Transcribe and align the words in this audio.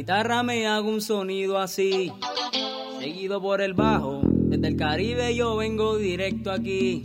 guitarra 0.00 0.42
me 0.42 0.66
hago 0.66 0.88
un 0.88 1.02
sonido 1.02 1.58
así, 1.58 2.10
seguido 2.98 3.42
por 3.42 3.60
el 3.60 3.74
bajo. 3.74 4.22
Desde 4.24 4.68
el 4.68 4.76
Caribe 4.78 5.34
yo 5.34 5.56
vengo 5.56 5.98
directo 5.98 6.50
aquí. 6.50 7.02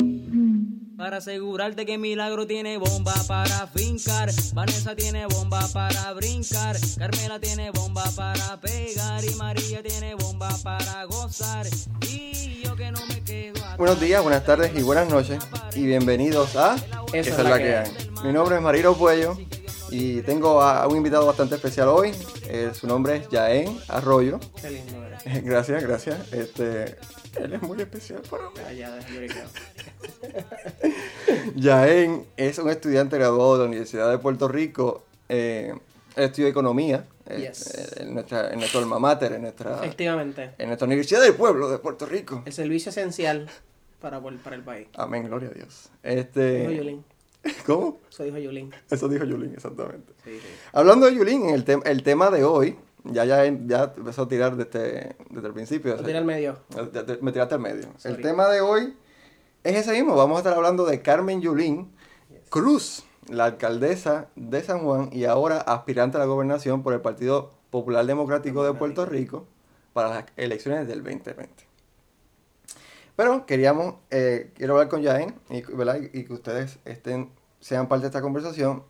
Para 0.96 1.18
asegurarte 1.18 1.86
que 1.86 1.98
Milagro 1.98 2.48
tiene 2.48 2.78
bomba 2.78 3.14
para 3.28 3.68
fincar, 3.68 4.30
Vanessa 4.54 4.96
tiene 4.96 5.26
bomba 5.26 5.68
para 5.74 6.14
brincar, 6.14 6.78
Carmela 6.98 7.38
tiene 7.38 7.70
bomba 7.72 8.06
para 8.16 8.62
pegar 8.62 9.26
y 9.26 9.36
María 9.36 9.84
tiene 9.84 10.16
bomba 10.16 10.48
para 10.64 11.04
gozar. 11.04 11.68
Y 12.10 12.62
yo 12.64 12.78
que 12.78 12.92
no 12.92 13.06
me 13.08 13.22
quedo 13.26 13.58
atrás. 13.58 13.78
Buenos 13.78 14.00
días, 14.00 14.24
buenas 14.24 14.46
tardes 14.46 14.72
y 14.74 14.84
buenas 14.84 15.10
noches 15.10 15.46
y 15.76 15.86
bienvenidos 15.86 16.56
a 16.56 16.78
Esa 17.12 17.42
es 17.42 17.50
la 17.50 17.58
que 17.58 17.76
hay. 17.76 17.92
Mi 18.24 18.32
nombre 18.32 18.56
es 18.56 18.62
Mariro 18.62 18.96
Puello 18.96 19.36
y 19.98 20.22
tengo 20.24 20.62
a 20.62 20.86
un 20.88 20.98
invitado 20.98 21.26
bastante 21.26 21.56
especial 21.56 21.88
hoy. 21.88 22.12
Eh, 22.50 22.72
su 22.74 22.86
nombre 22.86 23.16
es 23.16 23.30
Yaén 23.30 23.80
Arroyo. 23.88 24.42
Qué 24.62 24.70
lindo 24.72 25.06
eres. 25.06 25.44
Gracias, 25.46 25.84
gracias. 25.84 26.34
Este, 26.34 26.98
él 27.40 27.54
es 27.54 27.62
muy 27.62 27.80
especial 27.82 28.22
para 28.30 28.50
mí. 28.50 28.76
De 28.76 29.14
Yuricao. 29.14 29.48
Yaén 31.56 32.26
es 32.36 32.60
un 32.60 32.70
estudiante 32.70 33.18
graduado 33.18 33.54
de 33.54 33.60
la 33.60 33.66
Universidad 33.70 34.10
de 34.12 34.18
Puerto 34.18 34.50
Rico. 34.50 35.06
Eh, 35.30 35.74
él 36.18 36.24
estudia 36.26 36.50
economía 36.50 37.06
eh, 37.28 37.48
Yes. 37.48 37.74
eh, 37.76 38.02
en, 38.04 38.14
nuestra, 38.16 38.52
en 38.52 38.60
nuestro 38.60 38.82
alma 38.82 39.00
mater, 39.00 39.32
en 39.32 39.44
nuestra, 39.44 39.78
Efectivamente. 39.78 40.52
en 40.58 40.68
nuestra 40.68 40.88
Universidad 40.88 41.22
del 41.22 41.36
Pueblo 41.36 41.70
de 41.70 41.78
Puerto 41.78 42.06
Rico. 42.06 42.44
El 42.46 42.52
servicio 42.52 42.90
esencial 42.90 43.50
para, 44.02 44.20
para 44.20 44.58
el 44.58 44.62
país. 44.62 44.88
Amén, 44.96 45.24
gloria 45.26 45.50
a 45.50 45.54
Dios. 45.54 45.90
Este. 46.04 47.00
¿Cómo? 47.66 48.00
Eso 48.10 48.24
dijo 48.24 48.38
Yulín. 48.38 48.72
Eso 48.90 49.08
dijo 49.08 49.24
Yulín, 49.26 49.54
exactamente. 49.54 50.14
Sí, 50.24 50.32
sí. 50.40 50.48
Hablando 50.74 51.06
de 51.06 51.16
Yulín, 51.16 51.50
el, 51.50 51.66
tem- 51.66 51.82
el 51.86 52.04
tema 52.04 52.30
de 52.32 52.44
hoy, 52.44 52.76
ya, 53.04 53.24
ya, 53.26 53.46
ya 53.46 53.94
empezó 53.98 54.24
a 54.24 54.28
tirar 54.28 54.56
desde, 54.56 55.16
desde 55.30 55.48
el 55.48 55.54
principio. 55.54 55.96
Lo 55.96 56.04
tira 56.04 56.20
al 56.20 56.26
medio. 56.26 56.58
Te- 56.92 57.18
Me 57.22 57.32
tiraste 57.32 57.56
al 57.56 57.62
medio. 57.62 57.88
El 58.04 58.22
tema 58.22 58.48
de 58.50 58.62
hoy 58.62 58.96
es 59.64 59.76
ese 59.76 59.92
mismo. 59.92 60.16
Vamos 60.16 60.38
a 60.38 60.40
estar 60.40 60.54
hablando 60.54 60.86
de 60.86 61.02
Carmen 61.02 61.42
Yulín 61.42 61.92
Cruz, 62.50 63.04
la 63.30 63.46
alcaldesa 63.46 64.28
de 64.36 64.62
San 64.64 64.80
Juan 64.80 65.10
y 65.12 65.26
ahora 65.26 65.58
aspirante 65.60 66.18
a 66.18 66.20
la 66.20 66.26
gobernación 66.26 66.84
por 66.84 66.94
el 66.94 67.02
Partido 67.02 67.52
Popular 67.70 68.06
Democrático 68.06 68.64
de 68.64 68.74
Puerto 68.74 69.06
Rico 69.06 69.46
para 69.94 70.10
las 70.10 70.26
elecciones 70.38 70.88
del 70.88 71.04
2020. 71.04 71.66
Pero 73.16 73.46
queríamos, 73.46 73.96
eh, 74.12 74.52
quiero 74.56 74.74
hablar 74.74 74.90
con 74.90 75.02
Yaen 75.02 75.36
y, 75.50 75.58
y 75.58 76.26
que 76.26 76.34
ustedes 76.34 76.80
estén, 76.86 77.32
sean 77.60 77.88
parte 77.88 78.04
de 78.04 78.08
esta 78.08 78.22
conversación. 78.22 78.84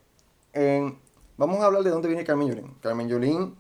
Vamos 1.38 1.60
a 1.60 1.66
hablar 1.66 1.84
de 1.84 1.90
dónde 1.90 2.08
viene 2.08 2.24
Carmen 2.24 2.48
Yulín. 2.48 2.76
Carmen 2.82 3.10
Yulín 3.10 3.56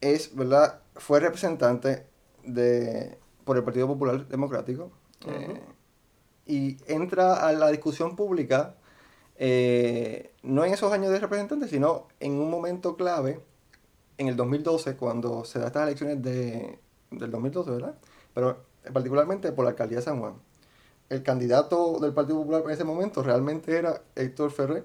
es, 0.00 0.34
¿verdad? 0.34 0.80
Fue 0.96 1.20
representante 1.20 2.06
de, 2.42 3.16
por 3.44 3.56
el 3.56 3.62
Partido 3.62 3.86
Popular 3.86 4.26
Democrático 4.26 4.90
eh, 5.26 5.60
y 6.46 6.78
entra 6.88 7.46
a 7.46 7.52
la 7.52 7.70
discusión 7.70 8.16
pública 8.16 8.74
eh, 9.38 10.32
no 10.42 10.64
en 10.64 10.72
esos 10.72 10.92
años 10.92 11.12
de 11.12 11.20
representante, 11.20 11.68
sino 11.68 12.08
en 12.18 12.32
un 12.32 12.50
momento 12.50 12.96
clave 12.96 13.40
en 14.18 14.28
el 14.28 14.34
2012, 14.34 14.96
cuando 14.96 15.44
se 15.44 15.60
da 15.60 15.66
estas 15.66 15.84
elecciones 15.84 16.22
de, 16.22 16.78
del 17.12 17.30
2012, 17.30 17.70
¿verdad? 17.70 17.98
Pero 18.34 18.64
particularmente 18.92 19.52
por 19.52 19.64
la 19.64 19.70
alcaldía 19.70 19.98
de 19.98 20.04
San 20.04 20.20
Juan. 20.20 20.34
El 21.08 21.22
candidato 21.22 21.98
del 22.00 22.12
Partido 22.12 22.38
Popular 22.38 22.62
en 22.64 22.70
ese 22.70 22.84
momento 22.84 23.22
realmente 23.22 23.76
era 23.76 24.02
Héctor 24.16 24.50
Ferrer, 24.50 24.84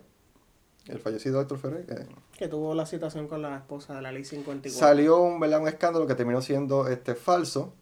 el 0.87 0.99
fallecido 0.99 1.41
Héctor 1.41 1.57
Ferrer, 1.59 1.85
que 1.85 2.07
Que 2.37 2.47
tuvo 2.47 2.73
la 2.75 2.85
situación 2.85 3.27
con 3.27 3.41
la 3.41 3.57
esposa 3.57 3.95
de 3.95 4.01
la 4.01 4.11
ley 4.11 4.23
54. 4.23 4.71
salió 4.79 5.19
un, 5.21 5.39
¿verdad? 5.39 5.61
un 5.61 5.67
escándalo 5.67 6.05
que 6.07 6.15
terminó 6.15 6.41
siendo 6.41 6.87
este, 6.87 7.15
falso. 7.15 7.73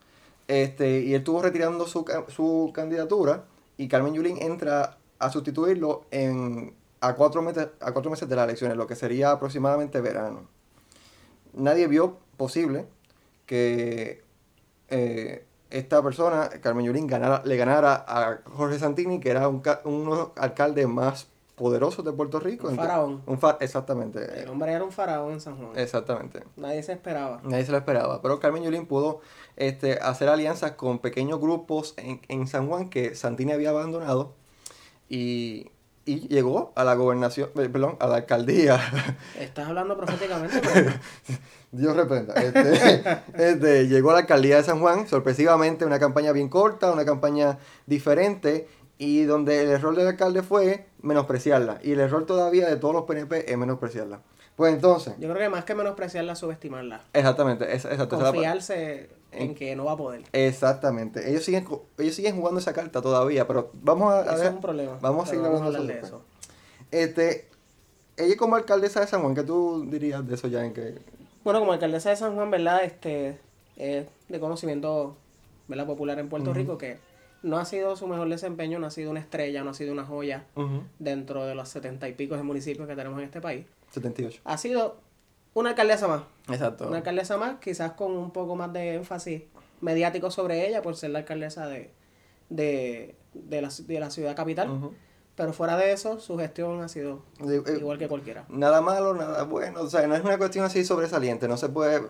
Este, 0.47 1.01
y 1.01 1.13
él 1.13 1.19
estuvo 1.19 1.41
retirando 1.41 1.85
su, 1.87 2.03
ca- 2.03 2.25
su 2.29 2.71
candidatura 2.73 3.43
y 3.77 3.87
Carmen 3.87 4.13
Yulín 4.15 4.37
entra 4.41 4.97
a 5.19 5.29
sustituirlo 5.31 6.05
en, 6.11 6.73
a, 7.01 7.13
cuatro 7.15 7.41
meses, 7.41 7.67
a 7.81 7.91
cuatro 7.91 8.09
meses 8.09 8.27
de 8.27 8.35
las 8.35 8.45
elecciones, 8.45 8.75
lo 8.77 8.87
que 8.87 8.95
sería 8.95 9.31
aproximadamente 9.31 10.01
verano. 10.01 10.47
Nadie 11.53 11.87
vio 11.87 12.17
posible 12.37 12.85
que 13.45 14.23
eh, 14.89 15.45
esta 15.69 16.01
persona, 16.01 16.49
Carmen 16.61 16.85
Yulín, 16.85 17.07
ganara, 17.07 17.41
le 17.45 17.55
ganara 17.57 18.03
a 18.07 18.39
Jorge 18.55 18.79
Santini, 18.79 19.19
que 19.19 19.29
era 19.29 19.47
un, 19.47 19.61
uno 19.85 20.11
de 20.11 20.17
los 20.21 20.29
alcaldes 20.35 20.87
más 20.87 21.27
poderosos 21.55 22.05
de 22.05 22.13
Puerto 22.13 22.39
Rico. 22.39 22.69
Un 22.69 22.77
faraón. 22.77 23.21
Un 23.25 23.37
fa- 23.37 23.57
exactamente. 23.59 24.41
El 24.43 24.49
hombre 24.49 24.71
era 24.71 24.83
un 24.83 24.91
faraón 24.93 25.33
en 25.33 25.41
San 25.41 25.57
Juan. 25.57 25.77
Exactamente. 25.77 26.41
Nadie 26.55 26.81
se 26.83 26.93
esperaba. 26.93 27.41
Nadie 27.43 27.65
se 27.65 27.71
lo 27.71 27.77
esperaba. 27.77 28.21
Pero 28.21 28.39
Carmen 28.39 28.63
Yulín 28.63 28.85
pudo 28.85 29.19
este, 29.57 29.99
hacer 29.99 30.29
alianzas 30.29 30.71
con 30.73 30.99
pequeños 30.99 31.39
grupos 31.41 31.93
en, 31.97 32.21
en 32.29 32.47
San 32.47 32.67
Juan 32.69 32.89
que 32.89 33.13
Santini 33.13 33.51
había 33.51 33.71
abandonado. 33.71 34.33
Y, 35.09 35.69
y 36.09 36.27
llegó 36.27 36.73
a 36.75 36.83
la 36.83 36.95
gobernación, 36.95 37.49
eh, 37.55 37.69
perdón, 37.69 37.95
a 37.99 38.07
la 38.07 38.15
alcaldía. 38.15 38.79
Estás 39.39 39.67
hablando 39.67 39.95
proféticamente, 39.95 40.59
pero 40.73 40.91
Dios 41.71 41.95
reprenda. 41.95 42.33
Este, 42.33 43.21
este, 43.51 43.87
llegó 43.87 44.09
a 44.09 44.13
la 44.13 44.19
alcaldía 44.21 44.57
de 44.57 44.63
San 44.63 44.79
Juan, 44.79 45.07
sorpresivamente, 45.07 45.85
una 45.85 45.99
campaña 45.99 46.31
bien 46.31 46.49
corta, 46.49 46.91
una 46.91 47.05
campaña 47.05 47.59
diferente. 47.85 48.67
Y 48.97 49.23
donde 49.23 49.61
el 49.61 49.69
error 49.69 49.95
del 49.95 50.07
alcalde 50.07 50.41
fue 50.41 50.87
menospreciarla. 51.01 51.79
Y 51.83 51.91
el 51.91 51.99
error 52.01 52.25
todavía 52.25 52.67
de 52.67 52.75
todos 52.75 52.93
los 52.93 53.03
PNP 53.03 53.49
es 53.49 53.57
menospreciarla. 53.57 54.19
Pues 54.57 54.73
entonces, 54.73 55.13
yo 55.19 55.29
creo 55.29 55.39
que 55.39 55.49
más 55.49 55.63
que 55.63 55.73
menospreciarla, 55.73 56.35
subestimarla. 56.35 57.01
exactamente, 57.13 57.73
es, 57.73 57.85
exacto, 57.85 58.19
Confiarse 58.19 59.09
en 59.31 59.55
que 59.55 59.75
no 59.75 59.85
va 59.85 59.93
a 59.93 59.97
poder. 59.97 60.23
Exactamente. 60.33 61.29
Ellos 61.29 61.43
siguen, 61.43 61.65
ellos 61.97 62.15
siguen 62.15 62.35
jugando 62.37 62.59
esa 62.59 62.73
carta 62.73 63.01
todavía, 63.01 63.47
pero 63.47 63.71
vamos 63.73 64.13
a, 64.13 64.21
ver- 64.35 64.47
es 64.47 64.53
un 64.53 64.61
problema. 64.61 64.97
Vamos 65.01 65.27
a 65.27 65.29
seguir 65.31 65.45
hablando 65.45 65.67
hablar 65.67 65.83
de 65.83 65.99
eso. 65.99 66.21
Este, 66.91 67.47
ella 68.17 68.35
como 68.37 68.55
alcaldesa 68.55 69.01
de 69.01 69.07
San 69.07 69.21
Juan, 69.21 69.35
¿qué 69.35 69.43
tú 69.43 69.85
dirías 69.89 70.27
de 70.27 70.35
eso 70.35 70.47
ya 70.47 70.65
en 70.65 70.73
que 70.73 70.95
Bueno, 71.43 71.59
como 71.59 71.71
alcaldesa 71.73 72.09
de 72.09 72.15
San 72.15 72.35
Juan, 72.35 72.49
¿verdad? 72.51 72.83
Este 72.83 73.37
es 73.77 74.07
de 74.27 74.39
conocimiento 74.39 75.15
¿verdad? 75.67 75.85
popular 75.85 76.17
en 76.19 76.29
Puerto 76.29 76.53
Rico 76.53 76.77
que 76.77 76.97
no 77.43 77.57
ha 77.57 77.65
sido 77.65 77.95
su 77.95 78.07
mejor 78.07 78.27
desempeño, 78.27 78.79
no 78.79 78.87
ha 78.87 78.91
sido 78.91 79.11
una 79.11 79.19
estrella, 79.21 79.63
no 79.63 79.69
ha 79.69 79.73
sido 79.73 79.93
una 79.93 80.03
joya 80.05 80.45
dentro 80.97 81.45
de 81.45 81.55
los 81.55 81.69
setenta 81.69 82.09
y 82.09 82.13
pico 82.13 82.35
de 82.35 82.43
municipios 82.43 82.87
que 82.87 82.95
tenemos 82.95 83.19
en 83.19 83.25
este 83.25 83.39
país. 83.39 83.65
78? 83.91 84.41
Ha 84.43 84.57
sido 84.57 84.97
una 85.53 85.69
alcaldesa 85.71 86.07
más. 86.07 86.21
Exacto. 86.47 86.87
Una 86.87 86.97
alcaldesa 86.97 87.37
más, 87.37 87.59
quizás 87.59 87.91
con 87.93 88.11
un 88.11 88.31
poco 88.31 88.55
más 88.55 88.71
de 88.73 88.95
énfasis 88.95 89.43
mediático 89.81 90.31
sobre 90.31 90.67
ella 90.67 90.81
por 90.81 90.95
ser 90.95 91.11
la 91.11 91.19
alcaldesa 91.19 91.67
de, 91.67 91.91
de, 92.49 93.15
de, 93.33 93.61
la, 93.61 93.69
de 93.69 93.99
la 93.99 94.09
ciudad 94.09 94.35
capital. 94.35 94.91
Pero 95.35 95.53
fuera 95.53 95.77
de 95.77 95.93
eso, 95.93 96.19
su 96.19 96.37
gestión 96.37 96.81
ha 96.81 96.89
sido 96.89 97.23
Eh, 97.39 97.61
eh, 97.65 97.77
igual 97.79 97.97
que 97.97 98.09
cualquiera. 98.09 98.45
Nada 98.49 98.81
malo, 98.81 99.13
nada 99.13 99.43
bueno, 99.43 99.81
o 99.81 99.89
sea, 99.89 100.05
no 100.05 100.15
es 100.15 100.21
una 100.21 100.37
cuestión 100.37 100.65
así 100.65 100.83
sobresaliente, 100.83 101.47
no 101.47 101.55
se 101.55 101.69
puede... 101.69 102.01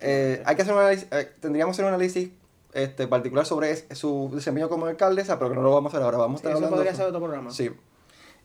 Eh, 0.00 0.42
hay 0.44 0.56
que 0.56 0.62
hacer 0.62 0.74
un 0.74 0.80
análisis, 0.80 1.06
eh, 1.12 1.30
tendríamos 1.38 1.76
que 1.76 1.82
hacer 1.82 1.84
un 1.84 1.94
análisis 1.94 2.30
este, 2.72 3.06
particular 3.06 3.46
sobre 3.46 3.76
su 3.94 4.32
desempeño 4.34 4.68
como 4.68 4.86
alcaldesa, 4.86 5.38
pero 5.38 5.50
que 5.50 5.54
no 5.56 5.62
lo 5.62 5.72
vamos 5.72 5.94
a 5.94 5.96
hacer 5.96 6.04
ahora, 6.04 6.18
vamos 6.18 6.38
a 6.38 6.40
estar 6.40 6.50
Eso 6.50 6.56
hablando... 6.56 6.76
podría 6.76 6.94
ser 6.94 7.06
otro 7.06 7.20
programa. 7.20 7.52
Sí. 7.52 7.70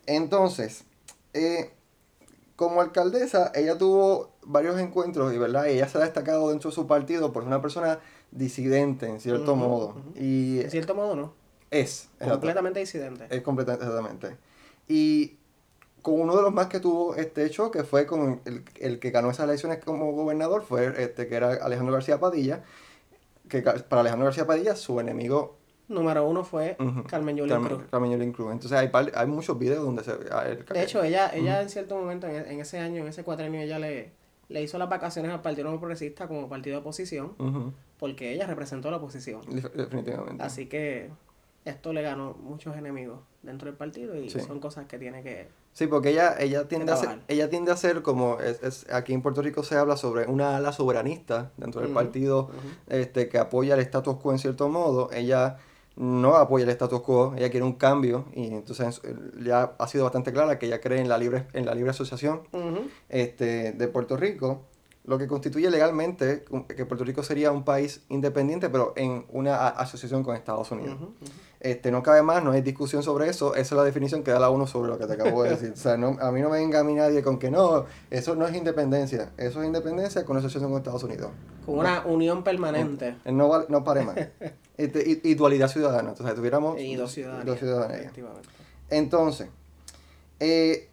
Entonces, 0.06 0.84
eh, 1.34 1.72
como 2.62 2.80
alcaldesa, 2.80 3.52
ella 3.56 3.76
tuvo 3.76 4.34
varios 4.44 4.80
encuentros 4.80 5.34
y, 5.34 5.38
¿verdad? 5.40 5.68
Ella 5.68 5.88
se 5.88 5.98
ha 5.98 6.02
destacado 6.02 6.50
dentro 6.50 6.70
de 6.70 6.76
su 6.76 6.86
partido 6.86 7.34
por 7.34 7.42
ser 7.42 7.48
una 7.48 7.60
persona 7.60 7.98
disidente, 8.30 9.08
en 9.08 9.20
cierto 9.20 9.56
modo. 9.56 9.96
Y 10.16 10.60
En 10.60 10.70
cierto 10.70 10.94
modo, 10.94 11.16
no. 11.16 11.34
es. 11.72 12.10
Completamente 12.19 12.80
disidente. 12.80 13.25
Es 13.31 13.42
completamente, 13.42 13.88
exactamente. 13.88 14.38
Y 14.88 15.38
con 16.04 16.22
uno 16.22 16.36
de 16.36 16.44
los 16.44 16.54
más 16.54 16.68
que 16.68 16.80
tuvo 16.80 17.16
este 17.16 17.50
choque 17.50 17.84
fue 17.84 18.06
con 18.06 18.42
el, 18.46 18.64
el 18.80 19.00
que 19.00 19.10
ganó 19.10 19.31
esas 19.31 19.46
elecciones 19.46 19.84
como 19.84 20.12
gobernador, 20.12 20.62
fue 20.62 20.94
este 21.04 21.28
que 21.28 21.34
era 21.34 21.54
Alejandro 21.54 21.96
García 21.96 22.19
Padilla, 22.19 22.64
que 23.50 23.64
para 23.64 24.02
Alejandro 24.02 24.25
García 24.25 24.46
Padilla, 24.46 24.75
su 24.75 25.00
enemigo 25.00 25.57
Número 25.92 26.28
uno 26.28 26.44
fue. 26.44 26.78
Carmen 27.08 27.36
Yulín 27.38 27.54
Carmen, 27.54 27.70
Cruz. 27.78 27.84
Carmen 27.92 28.12
Yulín 28.12 28.32
Cruz. 28.32 28.52
Entonces 28.52 28.78
hay, 28.78 28.88
par- 28.90 29.12
hay 29.14 29.28
muchos 29.28 29.58
videos 29.60 29.84
donde 29.84 30.04
se 30.04 30.12
él. 30.12 30.66
De 30.74 30.84
hecho, 30.84 31.04
ella, 31.04 31.30
ella 31.34 31.62
en 31.62 31.70
cierto 31.70 31.96
momento, 31.98 32.28
en, 32.28 32.36
en 32.50 32.60
ese 32.60 32.80
año, 32.80 33.02
en 33.02 33.08
ese 33.08 33.24
cuatrenio, 33.24 33.62
ella 33.62 33.78
le, 33.80 34.12
le 34.50 34.62
hizo 34.62 34.78
las 34.78 34.90
vacaciones 34.90 35.32
al 35.32 35.42
Partido 35.42 35.66
Nuevo 35.66 35.80
Progresista 35.80 36.28
como 36.28 36.48
partido 36.50 36.76
de 36.78 36.82
oposición, 36.82 37.34
porque 38.00 38.34
ella 38.34 38.48
representó 38.48 38.88
a 38.88 38.92
la 38.92 38.98
oposición. 38.98 39.42
def- 39.50 39.72
definitivamente. 39.74 40.44
Así 40.44 40.66
que 40.68 41.10
esto 41.66 41.94
le 41.94 42.02
ganó 42.02 42.36
muchos 42.42 42.76
enemigos 42.76 43.20
dentro 43.44 43.68
del 43.68 43.76
partido 43.76 44.16
y 44.16 44.30
Sí. 44.30 44.40
son 44.40 44.60
cosas 44.60 44.86
que 44.88 44.98
tiene 44.98 45.22
que... 45.24 45.48
Sí, 45.74 45.88
porque 45.88 46.10
ella, 46.10 46.36
ella, 46.40 46.68
tiende 46.68 46.92
a 46.92 46.98
ser, 46.98 47.20
ella 47.30 47.50
tiende 47.50 47.72
a 47.72 47.78
ser 47.78 48.02
como, 48.02 48.40
es, 48.40 48.62
es- 48.64 48.92
aquí 48.92 49.14
en 49.14 49.22
Puerto 49.22 49.42
Rico 49.42 49.64
se 49.64 49.76
habla 49.78 49.96
sobre 49.96 50.26
una 50.28 50.58
ala 50.58 50.74
soberanista 50.74 51.52
dentro 51.58 51.82
del 51.82 51.92
partido 51.92 52.50
este, 52.88 53.30
que 53.30 53.38
apoya 53.38 53.76
el 53.76 53.80
status 53.82 54.18
quo 54.18 54.32
en 54.34 54.40
cierto 54.40 54.68
modo. 54.70 55.10
Ella 55.14 55.58
no 55.96 56.36
apoya 56.36 56.64
el 56.64 56.70
status 56.72 57.02
quo, 57.02 57.34
ella 57.38 57.50
quiere 57.50 57.66
un 57.66 57.74
cambio 57.74 58.26
y 58.34 58.48
entonces 58.48 59.02
ya 59.44 59.76
ha 59.78 59.88
sido 59.88 60.06
bastante 60.06 60.32
clara 60.32 60.58
que 60.58 60.68
ella 60.68 60.82
cree 60.82 61.00
en 61.00 61.10
la 61.10 61.18
libre, 61.18 61.48
en 61.54 61.66
la 61.66 61.76
libre 61.76 61.92
asociación 61.92 62.42
este, 63.10 63.74
de 63.74 63.88
Puerto 63.88 64.18
Rico 64.18 64.62
lo 65.04 65.18
que 65.18 65.28
constituye 65.28 65.70
legalmente 65.70 66.46
que 66.76 66.86
Puerto 66.86 67.04
Rico 67.04 67.24
sería 67.24 67.52
un 67.52 67.64
país 67.64 68.02
independiente, 68.10 68.70
pero 68.70 68.94
en 68.96 69.26
una 69.30 69.68
asociación 69.68 70.24
con 70.24 70.36
Estados 70.36 70.70
Unidos. 70.72 70.98
Este, 71.60 71.92
no 71.92 72.04
cabe 72.04 72.22
más, 72.22 72.44
no 72.44 72.52
hay 72.52 72.62
discusión 72.62 73.02
sobre 73.04 73.30
eso, 73.30 73.54
esa 73.54 73.62
es 73.62 73.72
la 73.72 73.84
definición 73.84 74.24
que 74.24 74.32
da 74.32 74.40
la 74.40 74.50
ONU 74.50 74.68
sobre 74.68 74.90
lo 74.90 74.98
que 74.98 75.06
te 75.08 75.14
acabo 75.14 75.44
de 75.44 75.50
decir. 75.52 75.72
o 75.74 75.76
sea, 75.76 75.98
no, 75.98 76.18
a 76.20 76.32
mí 76.32 76.42
no 76.42 76.50
me 76.50 76.60
venga 76.60 76.80
a 76.80 76.84
mí 76.84 76.94
nadie 76.94 77.24
con 77.24 77.40
que 77.40 77.50
no, 77.52 77.86
eso 78.10 78.36
no 78.36 78.48
es 78.48 78.56
independencia, 78.56 79.32
eso 79.38 79.62
es 79.62 79.68
independencia 79.68 80.24
con 80.24 80.38
asociación 80.38 80.72
con 80.72 80.80
Estados 80.80 81.04
Unidos. 81.04 81.32
Con 81.66 81.80
una 81.80 82.04
unión 82.06 82.44
permanente. 82.44 83.16
No, 83.26 83.66
no 83.70 83.84
pare 83.84 84.04
más. 84.04 84.16
Este, 84.83 85.19
y, 85.24 85.33
dualidad 85.36 85.68
ciudadana, 85.68 86.10
entonces 86.10 86.36
tuviéramos 86.36 86.80
y 86.80 86.95
dos 86.95 87.12
ciudadanos. 87.12 87.57
Entonces, 88.89 89.48
eh, 90.39 90.89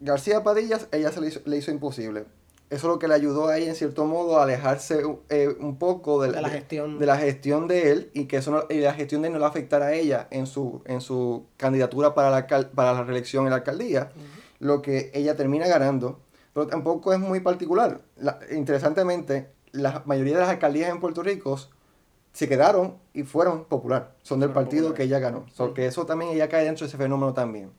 García 0.00 0.42
Padilla, 0.42 0.78
ella 0.92 1.10
se 1.10 1.20
le 1.20 1.28
hizo, 1.28 1.40
le 1.44 1.56
hizo 1.56 1.70
imposible 1.70 2.26
eso 2.74 2.88
es 2.88 2.92
lo 2.92 2.98
que 2.98 3.08
le 3.08 3.14
ayudó 3.14 3.48
a 3.48 3.56
ella 3.58 3.68
en 3.68 3.76
cierto 3.76 4.04
modo 4.04 4.38
a 4.38 4.44
alejarse 4.44 5.02
eh, 5.28 5.54
un 5.60 5.76
poco 5.76 6.22
de, 6.22 6.32
la 6.40 6.48
gestión. 6.48 6.98
De, 6.98 7.06
la 7.06 7.16
gestión 7.16 7.68
de 7.68 7.92
él 7.92 8.10
y 8.14 8.24
que 8.24 8.38
eso 8.38 8.50
no, 8.50 8.64
y 8.68 8.80
la 8.80 8.94
gestión 8.94 9.22
de 9.22 9.28
él 9.28 9.34
no 9.34 9.38
le 9.38 9.44
afectara 9.44 9.86
a 9.86 9.92
ella 9.94 10.26
en 10.30 10.46
su, 10.46 10.82
en 10.86 11.00
su 11.00 11.46
candidatura 11.56 12.14
para 12.14 12.30
la, 12.30 12.46
para 12.46 12.94
la 12.94 13.04
reelección 13.04 13.44
en 13.44 13.50
la 13.50 13.56
alcaldía, 13.56 14.10
lo 14.58 14.82
que 14.82 15.10
ella 15.14 15.36
termina 15.36 15.68
ganando, 15.68 16.20
pero 16.52 16.66
tampoco 16.66 17.12
es 17.12 17.20
muy 17.20 17.40
particular. 17.40 18.00
interesantemente, 18.50 19.50
la 19.72 20.02
mayoría 20.06 20.34
de 20.34 20.40
las 20.40 20.50
alcaldías 20.50 20.90
en 20.90 21.00
Puerto 21.00 21.22
Rico 21.22 21.58
se 22.34 22.48
quedaron 22.48 22.98
y 23.14 23.22
fueron 23.22 23.64
popular, 23.64 24.16
son 24.22 24.40
del 24.40 24.50
partido 24.50 24.92
que 24.92 25.04
ella 25.04 25.20
ganó, 25.20 25.46
porque 25.56 25.86
eso 25.86 26.04
también 26.04 26.32
ella 26.32 26.48
cae 26.48 26.64
dentro 26.64 26.84
de 26.84 26.88
ese 26.88 26.98
fenómeno 26.98 27.32
también. 27.32 27.70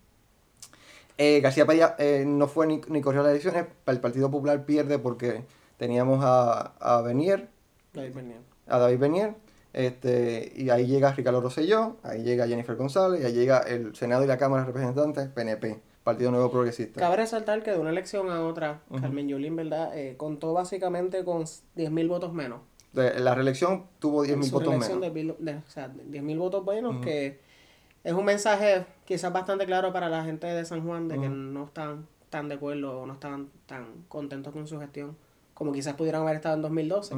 Eh, 1.17 1.41
García 1.41 1.65
Padilla 1.65 1.95
eh, 1.99 2.23
no 2.25 2.47
fue 2.47 2.65
ni, 2.65 2.81
ni, 2.87 3.01
corrió 3.01 3.21
las 3.21 3.31
elecciones, 3.31 3.67
el 3.85 3.99
Partido 3.99 4.31
Popular 4.31 4.65
pierde 4.65 4.97
porque 4.97 5.43
teníamos 5.77 6.23
a, 6.23 6.73
a 6.79 7.01
Benier, 7.01 7.49
David 7.93 8.15
Benier. 8.15 8.39
a 8.67 8.79
David 8.79 8.99
Benier, 8.99 9.35
este, 9.73 10.53
y 10.55 10.69
ahí 10.69 10.87
llega 10.87 11.11
Ricardo 11.11 11.41
Rosselló, 11.41 11.97
ahí 12.03 12.23
llega 12.23 12.47
Jennifer 12.47 12.77
González, 12.77 13.21
y 13.21 13.25
ahí 13.25 13.33
llega 13.33 13.59
el 13.59 13.93
Senado 13.93 14.23
y 14.23 14.27
la 14.27 14.37
Cámara 14.37 14.61
de 14.61 14.67
Representantes, 14.67 15.27
PNP, 15.27 15.81
Partido 16.01 16.31
Nuevo 16.31 16.49
Progresista. 16.49 17.01
Cabe 17.01 17.17
resaltar 17.17 17.61
que 17.61 17.71
de 17.71 17.79
una 17.79 17.89
elección 17.89 18.29
a 18.29 18.45
otra, 18.45 18.83
Carmen 19.01 19.27
Yulín, 19.27 19.57
¿verdad? 19.57 19.97
Eh, 19.97 20.15
contó 20.15 20.53
básicamente 20.53 21.25
con 21.25 21.43
10.000 21.43 22.07
votos 22.07 22.33
menos. 22.33 22.61
De, 22.95 23.19
la 23.19 23.35
reelección 23.35 23.85
tuvo 23.99 24.25
10.000 24.25 24.51
votos 24.51 24.73
menos. 24.77 25.13
De, 25.39 25.55
o 25.55 25.69
sea, 25.69 25.89
10.000 25.89 26.37
votos 26.37 26.65
menos 26.65 27.03
que 27.03 27.39
es 28.03 28.13
un 28.13 28.25
mensaje 28.25 28.85
quizás 29.05 29.31
bastante 29.33 29.65
claro 29.65 29.91
para 29.91 30.09
la 30.09 30.23
gente 30.23 30.47
de 30.47 30.65
San 30.65 30.85
Juan 30.85 31.07
de 31.07 31.19
que 31.19 31.29
no 31.29 31.65
están 31.65 32.07
tan 32.29 32.49
de 32.49 32.55
acuerdo 32.55 33.01
o 33.01 33.05
no 33.05 33.13
estaban 33.13 33.49
tan 33.65 34.05
contentos 34.07 34.53
con 34.53 34.67
su 34.67 34.79
gestión 34.79 35.15
como 35.55 35.71
quizás 35.71 35.95
pudieran 35.95 36.21
haber 36.21 36.35
estado 36.35 36.55
en 36.55 36.61
2012. 36.61 37.15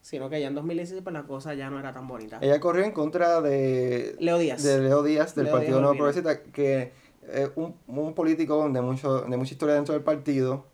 Sino 0.00 0.30
que 0.30 0.40
ya 0.40 0.48
en 0.48 0.54
2016 0.54 1.02
pues 1.02 1.12
la 1.12 1.24
cosa 1.24 1.54
ya 1.54 1.68
no 1.68 1.80
era 1.80 1.92
tan 1.92 2.06
bonita. 2.06 2.38
Ella 2.40 2.60
corrió 2.60 2.84
en 2.84 2.92
contra 2.92 3.40
de 3.40 4.16
Leo 4.20 4.38
Díaz. 4.38 4.62
De 4.62 4.80
Leo 4.80 5.02
Díaz, 5.02 5.34
del 5.34 5.48
Partido 5.48 5.80
Nuevo 5.80 5.96
Progresista, 5.96 6.42
que 6.42 6.92
es 7.32 7.50
un, 7.56 7.74
un, 7.88 8.14
político 8.14 8.68
de 8.68 8.80
mucho, 8.80 9.22
de 9.22 9.36
mucha 9.36 9.52
historia 9.52 9.74
dentro 9.74 9.94
del 9.94 10.04
partido, 10.04 10.64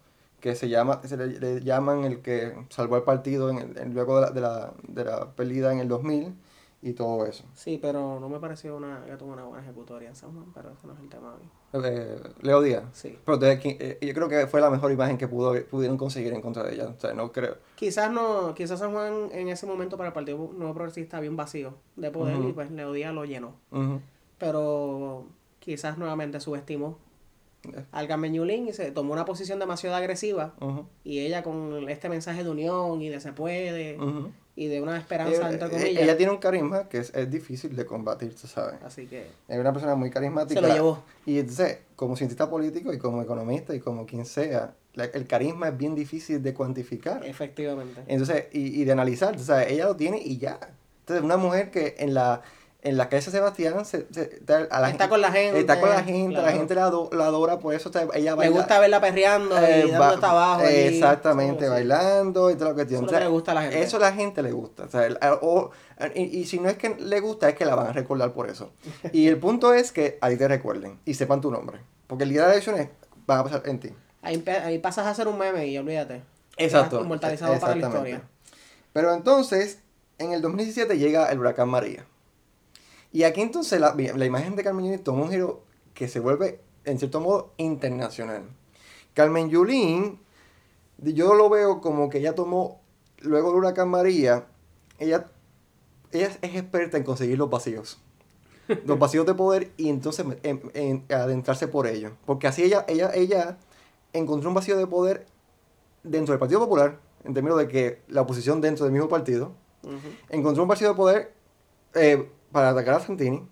que 0.43 0.57
se 0.57 0.69
llama, 0.69 1.01
se 1.05 1.17
le, 1.17 1.61
llaman 1.63 2.05
el 2.05 2.21
que 2.21 2.53
salvó 2.69 2.97
al 2.97 3.05
partido 3.05 3.49
en 3.49 3.95
luego 3.95 4.17
de 4.17 4.23
la, 4.23 4.31
de 4.33 4.41
la, 4.41 4.73
de 4.89 5.05
la 5.05 5.31
pérdida 5.35 5.73
en 5.73 5.79
el 5.79 5.89
2000 5.89 6.35
y 6.83 6.95
todo 6.95 7.25
eso. 7.27 7.45
Sí, 7.55 7.79
pero 7.81 8.19
no 8.19 8.29
me 8.29 8.41
pareció 8.41 8.77
una, 8.77 9.05
que 9.07 9.17
tuvo 9.17 9.33
una 9.33 9.45
buena 9.45 9.63
ejecutoria 9.63 10.09
en 10.09 10.17
San 10.17 10.33
Juan, 10.33 10.47
pero 10.53 10.73
ese 10.73 10.85
no 10.89 10.95
es 10.95 10.99
el 10.99 11.09
tema 11.09 11.33
hoy. 11.35 11.85
Eh, 11.85 12.21
Leo 12.41 12.61
Díaz. 12.61 12.83
Sí. 12.93 13.17
Pero 13.25 13.39
eh, 13.41 13.99
yo 14.03 14.15
creo 14.15 14.29
que 14.29 14.49
fue 14.49 14.61
la 14.61 14.69
mejor 14.69 14.91
imagen 14.91 15.17
que 15.17 15.29
pudo, 15.29 15.55
pudieron 15.67 15.97
conseguir 15.97 16.33
en 16.33 16.41
contra 16.41 16.65
de 16.65 16.75
ella. 16.75 16.89
O 16.89 16.99
sea, 16.99 17.15
no 17.15 17.31
creo. 17.31 17.57
Quizás 17.77 18.11
no, 18.11 18.53
quizás 18.55 18.81
San 18.81 18.93
Juan 18.93 19.29
en 19.31 19.49
ese 19.49 19.65
momento 19.65 19.97
para 19.97 20.09
el 20.09 20.13
Partido 20.13 20.51
Nuevo 20.55 20.75
Progresista 20.75 21.19
había 21.19 21.31
un 21.31 21.37
vacío 21.37 21.75
de 21.95 22.11
poder 22.11 22.37
y 22.43 22.53
pues 22.53 22.69
Leo 22.73 22.93
Díaz 22.93 23.15
lo 23.15 23.25
llenó. 23.25 23.55
Pero 24.39 25.27
quizás 25.61 25.99
nuevamente 25.99 26.41
subestimó. 26.41 26.99
Al 27.93 28.09
Carmen 28.09 28.35
Yulín 28.35 28.69
y 28.69 28.73
se 28.73 28.91
tomó 28.91 29.13
una 29.13 29.25
posición 29.25 29.59
demasiado 29.59 29.95
agresiva 29.97 30.55
y 31.05 31.21
ella 31.21 31.43
con 31.43 31.89
este 31.89 32.09
mensaje 32.09 32.45
de 32.45 32.51
unión 32.51 33.01
y 33.03 33.09
de 33.09 33.21
se 33.21 33.33
puede 33.33 33.97
y 34.55 34.67
de 34.67 34.83
una 34.83 34.99
esperanza, 34.99 35.51
entre 35.51 35.71
comillas. 35.71 36.03
Ella 36.03 36.17
tiene 36.17 36.33
un 36.33 36.39
carisma 36.39 36.89
que 36.89 36.99
es, 36.99 37.31
difícil 37.31 37.75
de 37.75 37.87
combatir, 37.87 38.37
¿sabes? 38.37 38.75
Así 38.85 39.07
que... 39.07 39.27
Es 39.49 39.59
una 39.59 39.73
persona 39.73 39.95
muy 39.95 40.11
carismática. 40.11 40.61
Se 40.61 40.67
lo 40.67 40.75
llevó. 40.75 41.03
Y 41.25 41.39
entonces, 41.39 41.79
como 41.97 42.17
cientista 42.17 42.51
político 42.51 42.93
y 42.93 42.99
como 42.99 43.23
economista 43.23 43.75
y 43.75 43.81
como 43.81 44.05
quien 44.05 44.27
sea, 44.27 44.75
el 44.95 45.27
carisma 45.27 45.69
es 45.69 45.79
bien 45.79 45.95
difícil 45.95 46.43
de 46.43 46.53
cuantificar. 46.53 47.25
Efectivamente. 47.25 48.03
Entonces, 48.07 48.47
y, 48.53 48.81
y 48.81 48.85
de 48.85 48.93
analizar, 48.93 49.39
¿sabes? 49.39 49.71
Ella 49.71 49.87
lo 49.87 49.97
tiene 49.97 50.21
y 50.23 50.37
ya. 50.37 50.61
Entonces, 51.01 51.25
una 51.25 51.39
mujer 51.39 51.71
que 51.71 51.95
en 51.99 52.13
la 52.13 52.43
en 52.85 52.97
la 52.97 53.09
calle 53.09 53.23
Sebastián 53.23 53.85
se, 53.85 54.09
está 54.11 55.09
con 55.09 55.21
la 55.21 55.31
gente. 55.31 55.61
Está 55.61 55.81
con 55.81 55.89
la 55.89 56.03
gente, 56.03 56.43
la 56.43 56.51
gente 56.51 56.75
la, 56.75 56.87
adora, 56.87 57.61
por 57.61 57.75
eso 57.75 57.91
ella 58.13 58.35
baila. 58.35 58.37
Me 58.37 58.49
gusta 58.49 58.81
verla 58.81 59.01
perreando 59.01 59.55
y 59.55 59.65
eh, 59.65 59.87
dando 59.89 60.05
hasta 60.05 60.31
abajo. 60.31 60.63
exactamente, 60.65 61.69
bailando 61.69 62.51
y 62.51 62.57
todo 62.57 62.71
lo 62.71 62.75
que 62.75 62.85
tiene. 62.85 63.07
Eso 63.07 63.21
le 63.21 63.29
gusta 63.29 63.53
a 63.53 63.55
la 63.55 63.63
gente. 63.63 63.83
Eso 63.83 63.97
a 63.99 64.01
la 64.01 64.13
gente 64.13 64.43
le 64.43 64.51
gusta. 64.51 64.89
O 65.43 65.71
y, 66.17 66.45
si 66.47 66.59
no 66.59 66.69
es 66.69 66.77
que 66.77 66.97
le 66.97 67.21
gusta, 67.21 67.49
es 67.49 67.55
que 67.55 67.65
la 67.65 67.77
van 67.77 67.87
a 67.87 67.93
recordar 67.93 68.33
por 68.33 68.51
eso. 68.51 68.73
y 69.13 69.29
el 69.29 69.39
punto 69.39 69.73
es 69.73 69.93
que 69.93 70.19
ahí 70.21 70.37
te 70.37 70.49
recuerden 70.49 70.99
y 71.05 71.15
sepan 71.15 71.41
tu 71.41 71.53
nombre. 71.53 71.79
Porque 72.09 72.25
el 72.25 72.31
día 72.31 72.43
de 72.43 72.49
la 72.49 72.53
elección 72.55 72.91
van 73.27 73.39
a 73.39 73.45
pasar 73.45 73.63
en 73.67 73.79
ti. 73.79 73.91
Ahí, 74.23 74.43
ahí 74.65 74.79
pasas 74.79 75.07
a 75.07 75.15
ser 75.15 75.29
un 75.29 75.39
meme 75.39 75.69
y 75.69 75.79
olvídate. 75.79 76.23
Exacto. 76.57 77.01
Inmortalizado 77.01 77.59
para 77.61 77.77
la 77.77 77.87
historia. 77.87 78.23
Pero 78.93 79.15
entonces, 79.15 79.79
en 80.19 80.33
el 80.33 80.43
2017 80.43 80.99
llega 80.99 81.31
el 81.31 81.39
huracán 81.39 81.69
María. 81.69 82.05
Y 83.13 83.25
aquí 83.25 83.43
entonces 83.43 83.79
la, 83.79 83.95
la 83.95 84.25
imagen 84.25 84.57
de 84.57 84.65
Carmen 84.65 84.87
Yulín 84.87 85.05
toma 85.05 85.23
un 85.23 85.31
giro 85.31 85.63
que 85.95 86.09
se 86.09 86.19
vuelve, 86.19 86.61
en 86.85 86.99
cierto 86.99 87.21
modo, 87.21 87.53
internacional. 87.59 88.45
Carmen 89.15 89.51
Yulín, 89.51 90.19
yo 90.99 91.35
lo 91.35 91.51
veo 91.51 91.81
como 91.81 92.09
que 92.09 92.19
ella 92.19 92.35
tomó, 92.35 92.81
luego 93.21 93.53
de 93.53 93.59
Huracán 93.59 93.91
María, 93.91 94.47
ella, 94.99 95.27
ella 96.11 96.29
es 96.41 96.55
experta 96.55 96.97
en 96.97 97.05
conseguir 97.05 97.39
los 97.39 97.51
vacíos. 97.51 98.01
Los 98.87 98.97
vacíos 98.97 99.27
de 99.27 99.35
poder 99.35 99.73
y 99.77 99.89
entonces 99.89 100.25
en, 100.45 101.05
adentrarse 101.11 101.67
por 101.67 101.89
ellos. 101.89 102.13
Porque 102.25 102.47
así 102.47 102.63
ella, 102.63 102.85
ella, 102.89 103.11
ella 103.13 103.59
encontró 104.13 104.49
un 104.49 104.55
vacío 104.55 104.79
de 104.79 104.87
poder 104.87 105.27
dentro 106.05 106.33
del 106.33 106.39
Partido 106.39 106.61
Popular, 106.61 107.01
en 107.25 107.35
términos 107.35 107.59
de 107.59 107.67
que 107.67 108.03
la 108.07 108.23
oposición 108.23 108.61
dentro 108.61 108.85
del 108.85 108.93
mismo 108.93 109.09
partido, 109.09 109.53
encontró 110.31 110.63
un 110.63 110.69
vacío 110.69 110.89
de 110.89 110.95
poder 110.95 111.35
eh, 111.95 112.31
para 112.53 112.71
atacar 112.71 112.95
a 112.95 113.01
Santini 113.01 113.49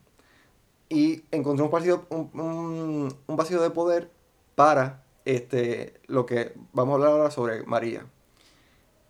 y 0.88 1.25
encontró 1.30 1.64
un, 1.66 1.71
partido, 1.71 2.07
un, 2.11 3.14
vacío 3.28 3.62
de 3.62 3.71
poder 3.71 4.11
para 4.54 5.04
este, 5.25 6.00
lo 6.07 6.26
que 6.26 6.52
vamos 6.73 6.92
a 6.92 6.95
hablar 6.97 7.12
ahora 7.12 7.30
sobre 7.30 7.62
María. 7.62 8.04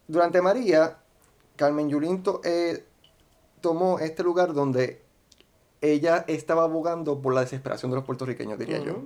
Durante 0.06 0.42
María, 0.42 0.98
Carmen 1.56 1.88
Yulín 1.88 2.22
eh, 2.44 2.84
tomó 3.60 3.98
este 3.98 4.22
lugar 4.22 4.52
donde 4.52 5.02
ella 5.80 6.24
estaba 6.28 6.64
abogando 6.64 7.20
por 7.20 7.34
la 7.34 7.40
desesperación 7.40 7.90
de 7.90 7.96
los 7.96 8.04
puertorriqueños, 8.04 8.58
diría 8.58 8.78
yo. 8.78 9.04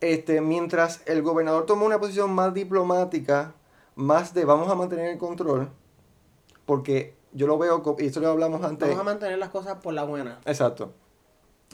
Este, 0.00 0.40
mientras 0.40 1.02
el 1.06 1.22
gobernador 1.22 1.66
tomó 1.66 1.86
una 1.86 1.98
posición 1.98 2.32
más 2.32 2.54
diplomática, 2.54 3.54
más 3.94 4.34
de 4.34 4.44
vamos 4.44 4.70
a 4.70 4.74
mantener 4.74 5.10
el 5.10 5.18
control, 5.18 5.70
porque 6.64 7.14
yo 7.32 7.46
lo 7.46 7.58
veo, 7.58 7.82
y 7.98 8.06
esto 8.06 8.20
lo 8.20 8.30
hablamos 8.30 8.62
antes. 8.62 8.88
Vamos 8.88 9.00
a 9.00 9.04
mantener 9.04 9.38
las 9.38 9.50
cosas 9.50 9.78
por 9.82 9.94
la 9.94 10.04
buena. 10.04 10.40
Exacto. 10.44 10.92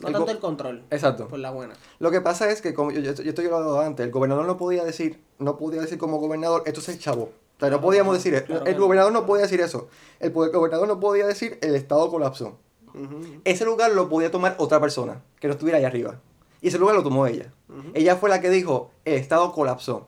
No 0.01 0.11
tanto 0.11 0.31
el 0.31 0.39
control. 0.39 0.83
Exacto. 0.89 1.27
Por 1.27 1.39
la 1.39 1.51
buena. 1.51 1.75
Lo 1.99 2.11
que 2.11 2.21
pasa 2.21 2.49
es 2.49 2.61
que, 2.61 2.73
como 2.73 2.91
yo, 2.91 3.01
yo, 3.01 3.11
estoy 3.11 3.45
hablando 3.45 3.79
antes, 3.79 4.05
el 4.05 4.11
gobernador 4.11 4.45
no 4.45 4.57
podía 4.57 4.83
decir, 4.83 5.21
no 5.39 5.57
podía 5.57 5.81
decir 5.81 5.97
como 5.97 6.17
gobernador, 6.17 6.63
esto 6.65 6.79
es 6.79 6.89
el 6.89 6.99
chavo. 6.99 7.31
O 7.57 7.59
sea, 7.59 7.69
no 7.69 7.81
podíamos 7.81 8.13
decir 8.13 8.33
eso. 8.33 8.65
el 8.65 8.77
gobernador 8.77 9.11
no 9.11 9.25
podía 9.25 9.43
decir 9.43 9.59
eso. 9.59 9.89
El, 10.19 10.31
gobernador 10.31 10.87
no 10.87 10.99
podía 10.99 11.27
decir 11.27 11.59
el 11.61 11.75
Estado 11.75 12.09
colapsó. 12.09 12.57
Ese 13.43 13.65
lugar 13.65 13.91
lo 13.91 14.09
podía 14.09 14.31
tomar 14.31 14.55
otra 14.57 14.79
persona 14.79 15.21
que 15.39 15.47
no 15.47 15.53
estuviera 15.53 15.77
ahí 15.77 15.83
arriba. 15.83 16.19
Y 16.61 16.69
ese 16.69 16.79
lugar 16.79 16.95
lo 16.95 17.03
tomó 17.03 17.27
ella. 17.27 17.51
Ella 17.93 18.15
fue 18.15 18.29
la 18.29 18.39
que 18.39 18.49
dijo, 18.49 18.91
el 19.03 19.15
Estado 19.15 19.51
colapsó. 19.51 20.07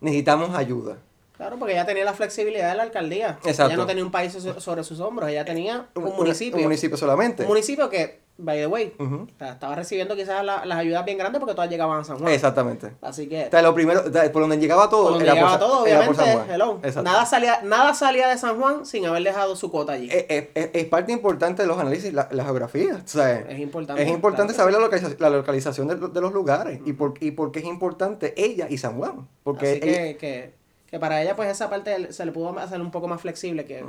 Necesitamos 0.00 0.54
ayuda. 0.54 0.98
Claro, 1.36 1.58
porque 1.58 1.74
ella 1.74 1.84
tenía 1.84 2.04
la 2.04 2.14
flexibilidad 2.14 2.70
de 2.70 2.76
la 2.76 2.84
alcaldía. 2.84 3.38
Exacto. 3.44 3.72
Ella 3.72 3.76
no 3.76 3.86
tenía 3.86 4.04
un 4.04 4.10
país 4.10 4.36
sobre 4.58 4.84
sus 4.84 5.00
hombros, 5.00 5.28
ella 5.28 5.44
tenía 5.44 5.86
un, 5.94 6.04
municipio. 6.04 6.56
Un 6.56 6.64
municipio 6.64 6.96
solamente. 6.96 7.42
Un 7.42 7.48
municipio 7.48 7.90
que, 7.90 8.20
by 8.38 8.58
the 8.58 8.66
way, 8.66 8.94
estaba 9.38 9.74
recibiendo 9.74 10.16
quizás 10.16 10.42
las 10.42 10.78
ayudas 10.78 11.04
bien 11.04 11.18
grandes 11.18 11.38
porque 11.38 11.54
todas 11.54 11.68
llegaban 11.68 12.00
a 12.00 12.04
San 12.04 12.18
Juan. 12.18 12.32
Exactamente. 12.32 12.92
Así 13.02 13.28
que... 13.28 13.46
O 13.46 13.50
sea, 13.50 13.60
lo 13.60 13.74
primero, 13.74 14.04
por 14.32 14.42
donde 14.42 14.56
llegaba 14.58 14.88
todo, 14.88 15.02
por 15.02 15.12
donde 15.12 15.26
llegaba 15.26 15.58
todo, 15.58 15.82
obviamente, 15.82 17.02
Nada 17.02 17.26
salía, 17.26 17.60
nada 17.62 17.92
salía 17.92 18.28
de 18.28 18.38
San 18.38 18.58
Juan 18.58 18.86
sin 18.86 19.04
haber 19.04 19.22
dejado 19.22 19.56
su 19.56 19.70
cuota 19.70 19.92
allí. 19.92 20.08
Es, 20.10 20.84
parte 20.86 21.12
importante 21.12 21.62
de 21.62 21.68
los 21.68 21.78
análisis, 21.78 22.14
la, 22.14 22.28
la 22.30 22.44
geografía. 22.44 23.02
O 23.04 23.08
sea, 23.08 23.40
es 23.40 23.58
importante. 23.58 24.02
Es 24.02 24.08
importante 24.08 24.54
saber 24.54 24.72
la, 24.72 24.80
localización, 24.80 25.16
la 25.18 25.30
localización 25.30 25.88
de, 25.88 26.20
los 26.20 26.32
lugares 26.32 26.80
y, 26.86 26.94
por, 26.94 27.14
y 27.20 27.32
por 27.32 27.52
qué 27.52 27.58
es 27.58 27.66
importante 27.66 28.32
ella 28.42 28.68
y 28.70 28.78
San 28.78 28.96
Juan. 28.96 29.28
Porque 29.42 29.72
Así 29.72 29.80
que 29.80 30.16
Que 30.18 30.65
para 30.98 31.22
ella, 31.22 31.36
pues 31.36 31.50
esa 31.50 31.68
parte 31.68 32.12
se 32.12 32.24
le 32.24 32.32
pudo 32.32 32.58
hacer 32.58 32.80
un 32.80 32.90
poco 32.90 33.08
más 33.08 33.20
flexible, 33.20 33.64
que 33.64 33.84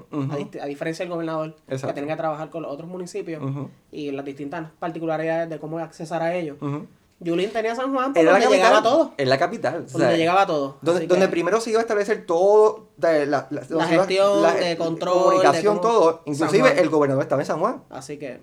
a, 0.62 0.66
diferencia 0.66 1.04
del 1.06 1.14
gobernador, 1.14 1.56
que 1.68 1.78
tenía 1.78 2.14
que 2.14 2.18
trabajar 2.18 2.50
con 2.50 2.64
los 2.64 2.72
otros 2.72 2.90
municipios 2.90 3.42
y 3.92 4.12
las 4.12 4.26
distintas 4.26 4.70
particularidades 4.80 5.50
de 5.50 5.60
cómo 5.60 5.80
accesar 5.80 6.22
a 6.22 6.36
ellos. 6.36 6.58
Yulín 7.20 7.50
tenía 7.52 7.76
San 7.76 7.94
Juan, 7.94 8.14
pero 8.14 8.32
donde 8.32 8.48
llegaba 8.48 8.84
todo. 8.84 9.14
En 9.18 9.30
la 9.30 9.40
capital. 9.40 9.88
Donde 9.88 10.18
llegaba 10.18 10.46
todo. 10.46 10.78
Donde, 10.82 11.28
primero 11.28 11.60
se 11.60 11.72
iba 11.72 11.80
a 11.80 11.82
establecer 11.82 12.26
todo, 12.26 12.90
la, 12.98 13.48
gestión, 13.88 14.60
de 14.60 14.78
control, 14.78 15.24
comunicación, 15.24 15.82
todo. 15.82 16.22
Inclusive 16.26 16.80
el 16.80 16.90
gobernador 16.90 17.24
estaba 17.24 17.42
en 17.42 17.48
San 17.48 17.60
Juan. 17.60 17.84
Así 17.90 18.18
que... 18.18 18.40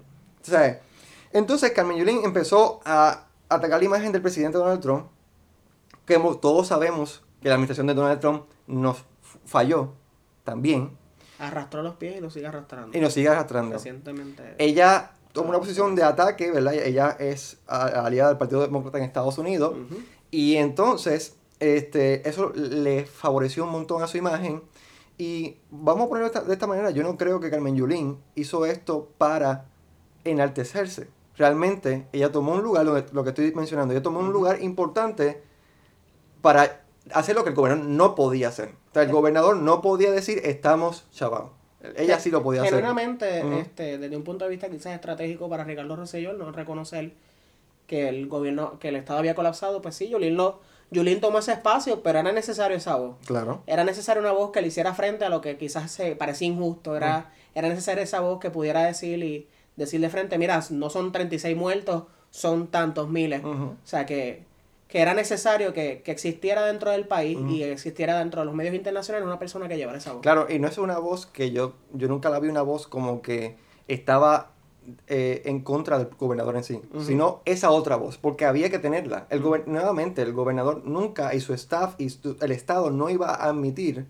entonces 1.32 1.70
Carmen 1.70 1.96
Yulín 1.98 2.20
empezó 2.24 2.80
a 2.84 3.26
atacar 3.48 3.78
la 3.78 3.84
imagen 3.84 4.10
del 4.10 4.22
presidente 4.22 4.58
Donald 4.58 4.80
Trump, 4.80 5.06
que 6.04 6.18
todos 6.40 6.66
sabemos 6.66 7.22
que 7.40 7.48
la 7.48 7.54
administración 7.54 7.86
de 7.86 7.94
Donald 7.94 8.20
Trump 8.20 8.44
nos 8.66 9.04
falló 9.44 9.92
también. 10.44 10.96
Arrastró 11.38 11.82
los 11.82 11.96
pies 11.96 12.16
y 12.16 12.20
lo 12.20 12.30
sigue 12.30 12.46
arrastrando. 12.46 12.96
Y 12.96 13.00
nos 13.00 13.12
sigue 13.12 13.28
arrastrando. 13.28 13.74
Recientemente. 13.74 14.54
Ella 14.58 15.12
toma 15.32 15.50
una 15.50 15.58
posición 15.58 15.94
de 15.94 16.04
ataque, 16.04 16.50
¿verdad? 16.50 16.74
Ella 16.74 17.16
es 17.18 17.58
aliada 17.66 18.28
del 18.28 18.38
Partido 18.38 18.60
Demócrata 18.60 18.98
en 18.98 19.04
Estados 19.04 19.36
Unidos. 19.36 19.74
Y 20.30 20.56
entonces, 20.56 21.36
este, 21.58 22.28
eso 22.28 22.52
le 22.54 23.04
favoreció 23.04 23.64
un 23.64 23.70
montón 23.70 24.02
a 24.02 24.06
su 24.06 24.16
imagen. 24.16 24.62
Y 25.18 25.56
vamos 25.70 26.06
a 26.06 26.08
ponerlo 26.08 26.30
de 26.30 26.52
esta, 26.52 26.66
manera, 26.66 26.90
yo 26.90 27.02
no 27.02 27.16
creo 27.16 27.40
que 27.40 27.50
Carmen 27.50 27.76
Yulín 27.76 28.18
hizo 28.34 28.64
esto 28.66 29.10
para 29.18 29.66
enaltecerse. 30.24 31.08
Realmente, 31.36 32.06
ella 32.12 32.30
tomó 32.32 32.52
un 32.52 32.62
lugar, 32.62 32.86
lo, 32.86 33.24
que 33.24 33.30
estoy 33.30 33.52
mencionando, 33.54 33.92
ella 33.92 34.02
tomó 34.02 34.20
un 34.20 34.32
lugar 34.32 34.62
importante 34.62 35.42
para 36.40 36.83
hacer 37.12 37.34
lo 37.34 37.44
que 37.44 37.50
el 37.50 37.56
gobernador 37.56 37.86
no 37.86 38.14
podía 38.14 38.48
hacer. 38.48 38.70
O 38.90 38.94
sea, 38.94 39.02
el 39.02 39.12
gobernador 39.12 39.56
no 39.56 39.82
podía 39.82 40.10
decir, 40.10 40.40
estamos 40.44 41.04
chavados. 41.12 41.50
Ella 41.96 42.18
sí 42.18 42.30
lo 42.30 42.42
podía 42.42 42.62
hacer. 42.62 42.74
Generalmente, 42.74 43.60
este, 43.60 43.98
desde 43.98 44.16
un 44.16 44.24
punto 44.24 44.44
de 44.44 44.50
vista 44.50 44.70
quizás 44.70 44.94
estratégico 44.94 45.48
para 45.48 45.64
Ricardo 45.64 45.96
Rosselló, 45.96 46.32
no 46.32 46.50
reconocer 46.50 47.12
que 47.86 48.08
el 48.08 48.26
gobierno, 48.28 48.78
que 48.78 48.88
el 48.88 48.96
Estado 48.96 49.18
había 49.18 49.34
colapsado, 49.34 49.82
pues 49.82 49.94
sí, 49.94 50.08
Yulín, 50.08 50.36
lo, 50.36 50.60
Yulín 50.90 51.20
tomó 51.20 51.40
ese 51.40 51.52
espacio, 51.52 52.02
pero 52.02 52.20
era 52.20 52.32
necesario 52.32 52.76
esa 52.76 52.96
voz. 52.96 53.16
Claro. 53.26 53.62
Era 53.66 53.84
necesaria 53.84 54.22
una 54.22 54.32
voz 54.32 54.50
que 54.50 54.62
le 54.62 54.68
hiciera 54.68 54.94
frente 54.94 55.26
a 55.26 55.28
lo 55.28 55.42
que 55.42 55.58
quizás 55.58 55.90
se 55.90 56.16
parecía 56.16 56.48
injusto. 56.48 56.96
Era, 56.96 57.32
era 57.54 57.68
necesaria 57.68 58.02
esa 58.02 58.20
voz 58.20 58.40
que 58.40 58.50
pudiera 58.50 58.84
decir 58.84 59.22
y 59.22 59.46
decirle 59.76 60.08
frente, 60.08 60.38
mira, 60.38 60.62
no 60.70 60.88
son 60.88 61.12
36 61.12 61.54
muertos, 61.56 62.04
son 62.30 62.68
tantos 62.68 63.10
miles. 63.10 63.44
O 63.44 63.76
sea 63.84 64.06
que 64.06 64.44
que 64.94 65.00
era 65.00 65.12
necesario 65.12 65.72
que, 65.72 66.04
existiera 66.06 66.64
dentro 66.64 66.92
del 66.92 67.08
país 67.08 67.36
y 67.48 67.64
existiera 67.64 68.16
dentro 68.20 68.42
de 68.42 68.44
los 68.46 68.54
medios 68.54 68.76
internacionales 68.76 69.26
una 69.26 69.40
persona 69.40 69.66
que 69.66 69.76
llevara 69.76 69.98
esa 69.98 70.12
voz. 70.12 70.22
Claro, 70.22 70.46
y 70.48 70.60
no 70.60 70.68
es 70.68 70.78
una 70.78 71.00
voz 71.00 71.26
que 71.26 71.50
yo, 71.50 71.72
yo 71.92 72.06
nunca 72.06 72.30
la 72.30 72.38
vi 72.38 72.48
una 72.48 72.62
voz 72.62 72.86
como 72.86 73.20
que 73.20 73.56
estaba 73.88 74.52
eh, 75.08 75.42
en 75.46 75.62
contra 75.62 75.98
del 75.98 76.10
gobernador 76.16 76.54
en 76.54 76.62
sí, 76.62 76.80
sino 77.00 77.42
esa 77.44 77.72
otra 77.72 77.96
voz, 77.96 78.18
porque 78.18 78.44
había 78.44 78.70
que 78.70 78.78
tenerla. 78.78 79.26
El 79.30 79.42
nuevamente, 79.66 80.22
el 80.22 80.32
gobernador 80.32 80.82
nunca 80.84 81.34
y 81.34 81.40
su 81.40 81.54
staff 81.54 81.96
y 81.98 82.06
el 82.40 82.52
Estado 82.52 82.92
no 82.92 83.10
iba 83.10 83.30
a 83.30 83.48
admitir 83.48 84.06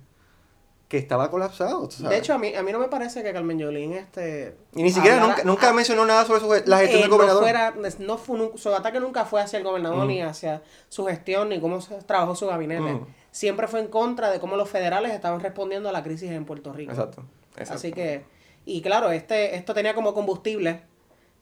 que 0.94 1.00
estaba 1.00 1.28
colapsado. 1.28 1.88
De 1.88 2.16
hecho, 2.16 2.34
a 2.34 2.38
mí, 2.38 2.54
a 2.54 2.62
mí 2.62 2.70
no 2.70 2.78
me 2.78 2.86
parece 2.86 3.24
que 3.24 3.32
Carmen 3.32 3.58
Yolín 3.58 3.94
este... 3.94 4.56
Y 4.76 4.84
ni 4.84 4.92
siquiera 4.92 5.18
nunca, 5.18 5.42
nunca 5.42 5.72
mencionó 5.72 6.06
nada 6.06 6.24
sobre 6.24 6.38
su, 6.38 6.70
la 6.70 6.78
gestión 6.78 7.00
del 7.00 7.10
gobernador. 7.10 7.42
No 7.42 7.48
fuera, 7.48 7.74
no 7.98 8.16
fue, 8.16 8.52
su 8.54 8.72
ataque 8.72 9.00
nunca 9.00 9.24
fue 9.24 9.42
hacia 9.42 9.56
el 9.58 9.64
gobernador, 9.64 10.06
ni 10.06 10.22
hacia 10.22 10.62
su 10.88 11.04
gestión, 11.06 11.48
ni 11.48 11.60
cómo 11.60 11.80
trabajó 12.06 12.36
su 12.36 12.46
gabinete. 12.46 13.00
Siempre 13.32 13.66
fue 13.66 13.80
en 13.80 13.88
contra 13.88 14.30
de 14.30 14.38
cómo 14.38 14.54
los 14.54 14.70
federales 14.70 15.12
estaban 15.12 15.40
respondiendo 15.40 15.88
a 15.88 15.92
la 15.92 16.04
crisis 16.04 16.30
en 16.30 16.44
Puerto 16.44 16.72
Rico. 16.72 16.92
Exacto. 16.92 17.24
Así 17.58 17.90
que, 17.90 18.24
y 18.64 18.80
claro, 18.80 19.10
este, 19.10 19.56
esto 19.56 19.74
tenía 19.74 19.96
como 19.96 20.14
combustible, 20.14 20.82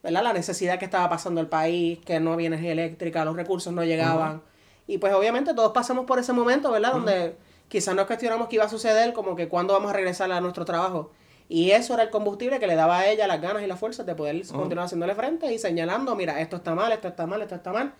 ¿verdad? 0.01 0.23
La 0.23 0.33
necesidad 0.33 0.79
que 0.79 0.85
estaba 0.85 1.09
pasando 1.09 1.41
el 1.41 1.47
país, 1.47 1.99
que 2.03 2.19
no 2.19 2.33
había 2.33 2.47
energía 2.47 2.71
eléctrica, 2.71 3.23
los 3.23 3.35
recursos 3.35 3.71
no 3.71 3.83
llegaban. 3.83 4.41
Y 4.87 4.97
pues 4.97 5.13
obviamente 5.13 5.53
todos 5.53 5.73
pasamos 5.73 6.05
por 6.05 6.17
ese 6.17 6.33
momento, 6.33 6.71
¿verdad? 6.71 6.93
Donde 6.93 7.35
quizás 7.67 7.95
nos 7.95 8.05
cuestionamos 8.05 8.47
qué 8.47 8.55
iba 8.55 8.65
a 8.65 8.69
suceder, 8.69 9.13
como 9.13 9.35
que 9.35 9.47
cuándo 9.47 9.73
vamos 9.73 9.91
a 9.91 9.93
regresar 9.93 10.31
a 10.31 10.41
nuestro 10.41 10.65
trabajo. 10.65 11.11
Y 11.49 11.71
eso 11.71 11.93
era 11.93 12.03
el 12.03 12.09
combustible 12.09 12.59
que 12.59 12.67
le 12.67 12.75
daba 12.75 12.99
a 12.99 13.07
ella 13.07 13.27
las 13.27 13.41
ganas 13.41 13.63
y 13.63 13.67
las 13.67 13.79
fuerzas 13.79 14.05
de 14.05 14.15
poder 14.15 14.45
continuar 14.47 14.85
haciéndole 14.85 15.13
frente 15.13 15.53
y 15.53 15.59
señalando, 15.59 16.15
mira, 16.15 16.39
esto 16.41 16.57
está 16.57 16.73
mal, 16.73 16.91
esto 16.91 17.09
está 17.09 17.27
mal, 17.27 17.41
esto 17.41 17.55
está 17.55 17.71
mal. 17.71 17.93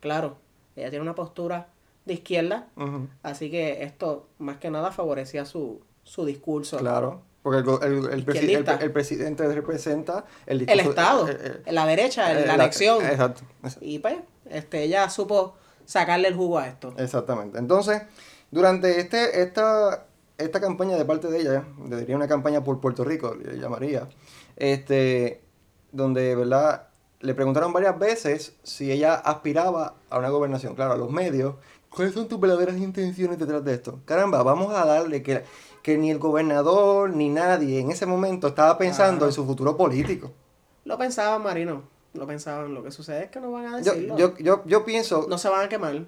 Claro, 0.00 0.36
ella 0.76 0.90
tiene 0.90 1.02
una 1.02 1.14
postura 1.14 1.68
de 2.04 2.14
izquierda, 2.14 2.68
así 3.22 3.50
que 3.50 3.82
esto 3.84 4.28
más 4.38 4.58
que 4.58 4.70
nada 4.70 4.92
favorecía 4.92 5.44
su, 5.44 5.80
su 6.04 6.24
discurso. 6.24 6.78
Claro. 6.78 7.22
Porque 7.42 7.58
el, 7.58 8.08
el, 8.12 8.24
presidente 8.24 9.48
representa 9.48 10.24
el, 10.46 10.68
el 10.70 10.80
Estado, 10.80 11.28
la 11.66 11.86
derecha, 11.86 12.32
la 12.32 12.54
elección. 12.54 13.04
Exacto, 13.04 13.42
exacto, 13.64 13.84
Y 13.84 13.98
pues, 13.98 14.14
este, 14.48 14.84
ella 14.84 15.10
supo 15.10 15.56
sacarle 15.84 16.28
el 16.28 16.36
jugo 16.36 16.58
a 16.58 16.68
esto. 16.68 16.94
Exactamente. 16.98 17.58
Entonces, 17.58 18.02
durante 18.52 19.00
este, 19.00 19.42
esta, 19.42 20.06
esta 20.38 20.60
campaña 20.60 20.96
de 20.96 21.04
parte 21.04 21.28
de 21.28 21.40
ella, 21.40 21.64
diría 21.86 22.14
una 22.14 22.28
campaña 22.28 22.62
por 22.62 22.80
Puerto 22.80 23.02
Rico, 23.02 23.34
le 23.34 23.58
llamaría, 23.58 24.08
este, 24.56 25.40
donde, 25.90 26.36
¿verdad? 26.36 26.88
Le 27.20 27.34
preguntaron 27.34 27.72
varias 27.72 27.98
veces 27.98 28.54
si 28.62 28.92
ella 28.92 29.14
aspiraba 29.14 29.94
a 30.10 30.18
una 30.18 30.28
gobernación, 30.28 30.74
claro, 30.74 30.92
a 30.92 30.96
los 30.96 31.10
medios. 31.10 31.54
¿Cuáles 31.88 32.14
son 32.14 32.26
tus 32.26 32.40
verdaderas 32.40 32.76
intenciones 32.76 33.38
detrás 33.38 33.64
de 33.64 33.74
esto? 33.74 34.00
Caramba, 34.04 34.42
vamos 34.42 34.74
a 34.74 34.84
darle 34.86 35.22
que, 35.22 35.44
que 35.82 35.98
ni 35.98 36.10
el 36.10 36.18
gobernador 36.18 37.10
ni 37.10 37.28
nadie 37.28 37.80
en 37.80 37.90
ese 37.90 38.06
momento 38.06 38.48
estaba 38.48 38.78
pensando 38.78 39.26
en 39.26 39.32
su 39.32 39.44
futuro 39.44 39.76
político. 39.76 40.30
Lo 40.84 40.98
pensaban, 40.98 41.42
Marino. 41.42 41.82
Lo 42.14 42.26
pensaban. 42.26 42.74
Lo 42.74 42.82
que 42.82 42.90
sucede 42.90 43.24
es 43.24 43.30
que 43.30 43.40
no 43.40 43.52
van 43.52 43.66
a 43.66 43.76
decirlo. 43.76 44.16
Yo, 44.16 44.36
yo, 44.38 44.62
yo 44.64 44.84
pienso... 44.84 45.26
No 45.28 45.38
se 45.38 45.48
van 45.48 45.66
a 45.66 45.68
quemar. 45.68 46.06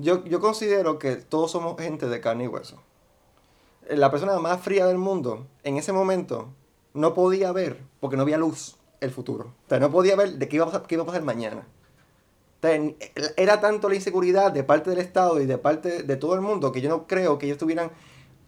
Yo, 0.00 0.24
yo 0.24 0.40
considero 0.40 0.98
que 0.98 1.16
todos 1.16 1.50
somos 1.50 1.80
gente 1.80 2.08
de 2.08 2.20
carne 2.20 2.44
y 2.44 2.48
hueso. 2.48 2.76
La 3.88 4.10
persona 4.10 4.38
más 4.38 4.60
fría 4.60 4.86
del 4.86 4.98
mundo, 4.98 5.46
en 5.64 5.76
ese 5.76 5.92
momento, 5.92 6.48
no 6.94 7.14
podía 7.14 7.52
ver, 7.52 7.80
porque 8.00 8.16
no 8.16 8.22
había 8.22 8.38
luz, 8.38 8.76
el 9.00 9.10
futuro. 9.10 9.52
O 9.66 9.68
sea, 9.68 9.78
no 9.78 9.90
podía 9.90 10.16
ver 10.16 10.32
de 10.32 10.48
qué 10.48 10.56
iba 10.56 10.64
a 10.64 10.68
pasar, 10.68 10.86
qué 10.86 10.94
iba 10.94 11.02
a 11.02 11.06
pasar 11.06 11.22
mañana. 11.22 11.66
era 13.36 13.60
tanto 13.60 13.88
la 13.88 13.94
inseguridad 13.94 14.52
de 14.52 14.64
parte 14.64 14.90
del 14.90 15.00
Estado 15.00 15.40
y 15.40 15.46
de 15.46 15.58
parte 15.58 16.02
de 16.02 16.16
todo 16.16 16.34
el 16.34 16.40
mundo 16.40 16.72
que 16.72 16.80
yo 16.80 16.88
no 16.88 17.06
creo 17.06 17.38
que 17.38 17.46
ellos 17.46 17.58
tuvieran 17.58 17.90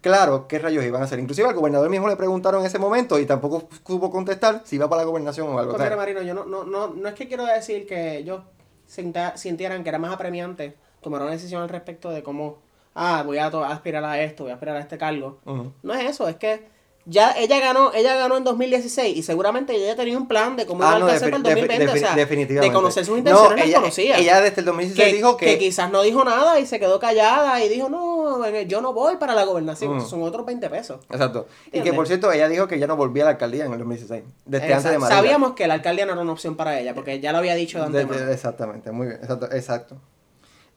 claro 0.00 0.46
qué 0.48 0.58
rayos 0.58 0.84
iban 0.84 1.02
a 1.02 1.06
hacer. 1.06 1.18
Inclusive 1.18 1.48
al 1.48 1.54
gobernador 1.54 1.88
mismo 1.88 2.08
le 2.08 2.16
preguntaron 2.16 2.60
en 2.60 2.66
ese 2.66 2.78
momento 2.78 3.18
y 3.18 3.26
tampoco 3.26 3.68
supo 3.86 4.10
contestar 4.10 4.62
si 4.64 4.76
iba 4.76 4.88
para 4.88 5.02
la 5.02 5.08
gobernación 5.08 5.48
o 5.48 5.58
algo. 5.58 5.74
Pues 5.74 5.96
Marino, 5.96 6.22
yo 6.22 6.34
no, 6.34 6.44
no, 6.44 6.64
no, 6.64 6.88
no 6.88 7.08
es 7.08 7.14
que 7.14 7.26
quiero 7.26 7.46
decir 7.46 7.86
que 7.86 8.18
ellos 8.18 8.42
sintieran 8.86 9.82
que 9.82 9.88
era 9.88 9.98
más 9.98 10.12
apremiante 10.12 10.76
tomar 11.02 11.22
una 11.22 11.32
decisión 11.32 11.62
al 11.62 11.68
respecto 11.68 12.10
de 12.10 12.22
cómo, 12.22 12.58
ah, 12.94 13.22
voy 13.24 13.38
a, 13.38 13.46
aspirar 13.46 14.04
a 14.04 14.22
esto, 14.22 14.44
voy 14.44 14.52
a 14.52 14.54
aspirar 14.54 14.76
a 14.76 14.80
este 14.80 14.98
cargo. 14.98 15.38
No 15.82 15.94
es 15.94 16.10
eso, 16.10 16.28
es 16.28 16.36
que 16.36 16.72
ya 17.04 17.32
ella 17.36 17.58
ganó, 17.58 17.92
ella 17.92 18.14
ganó 18.14 18.36
en 18.36 18.44
2016 18.44 19.16
y 19.16 19.22
seguramente 19.22 19.74
ella 19.74 19.88
ya 19.88 19.96
tenía 19.96 20.16
un 20.16 20.28
plan 20.28 20.54
de 20.54 20.66
cómo 20.66 20.82
iba 20.82 20.92
a 20.92 20.96
alcanzar 20.96 21.30
para 21.30 21.36
el 21.36 21.42
2020, 21.42 21.88
o 21.88 21.96
sea, 21.96 22.14
de 22.14 22.72
conocer 22.72 23.04
sus 23.04 23.18
intenciones, 23.18 23.58
no, 23.58 23.64
ella, 23.64 23.80
conocía. 23.80 24.18
Ella 24.18 24.40
desde 24.40 24.60
el 24.60 24.66
2016 24.66 25.12
dijo 25.12 25.36
que... 25.36 25.46
Que 25.46 25.58
quizás 25.58 25.90
no 25.90 26.02
dijo 26.02 26.24
nada 26.24 26.60
y 26.60 26.66
se 26.66 26.78
quedó 26.78 27.00
callada 27.00 27.62
y 27.64 27.68
dijo, 27.68 27.88
no, 27.88 28.48
yo 28.62 28.80
no 28.80 28.92
voy 28.92 29.16
para 29.16 29.34
la 29.34 29.44
gobernación, 29.44 30.00
son 30.06 30.22
otros 30.22 30.46
20 30.46 30.70
pesos. 30.70 31.00
Exacto. 31.10 31.46
Y 31.72 31.80
que, 31.80 31.92
por 31.92 32.06
cierto, 32.06 32.30
ella 32.30 32.48
dijo 32.48 32.68
que 32.68 32.78
ya 32.78 32.86
no 32.86 32.96
volvía 32.96 33.24
a 33.24 33.26
la 33.26 33.30
alcaldía 33.32 33.64
en 33.64 33.72
el 33.72 33.78
2016, 33.78 34.22
desde 34.46 34.72
antes 34.72 34.92
de 34.92 34.98
María. 34.98 35.16
Sabíamos 35.16 35.52
que 35.54 35.66
la 35.66 35.74
alcaldía 35.74 36.06
no 36.06 36.12
era 36.12 36.22
una 36.22 36.32
opción 36.32 36.56
para 36.56 36.78
ella, 36.78 36.94
porque 36.94 37.18
ya 37.18 37.32
lo 37.32 37.38
había 37.38 37.56
dicho 37.56 37.78
de 37.78 37.86
antemano. 37.86 38.30
exactamente, 38.30 38.92
muy 38.92 39.08
bien, 39.08 39.18
exacto. 39.20 39.46
exacto. 39.52 39.96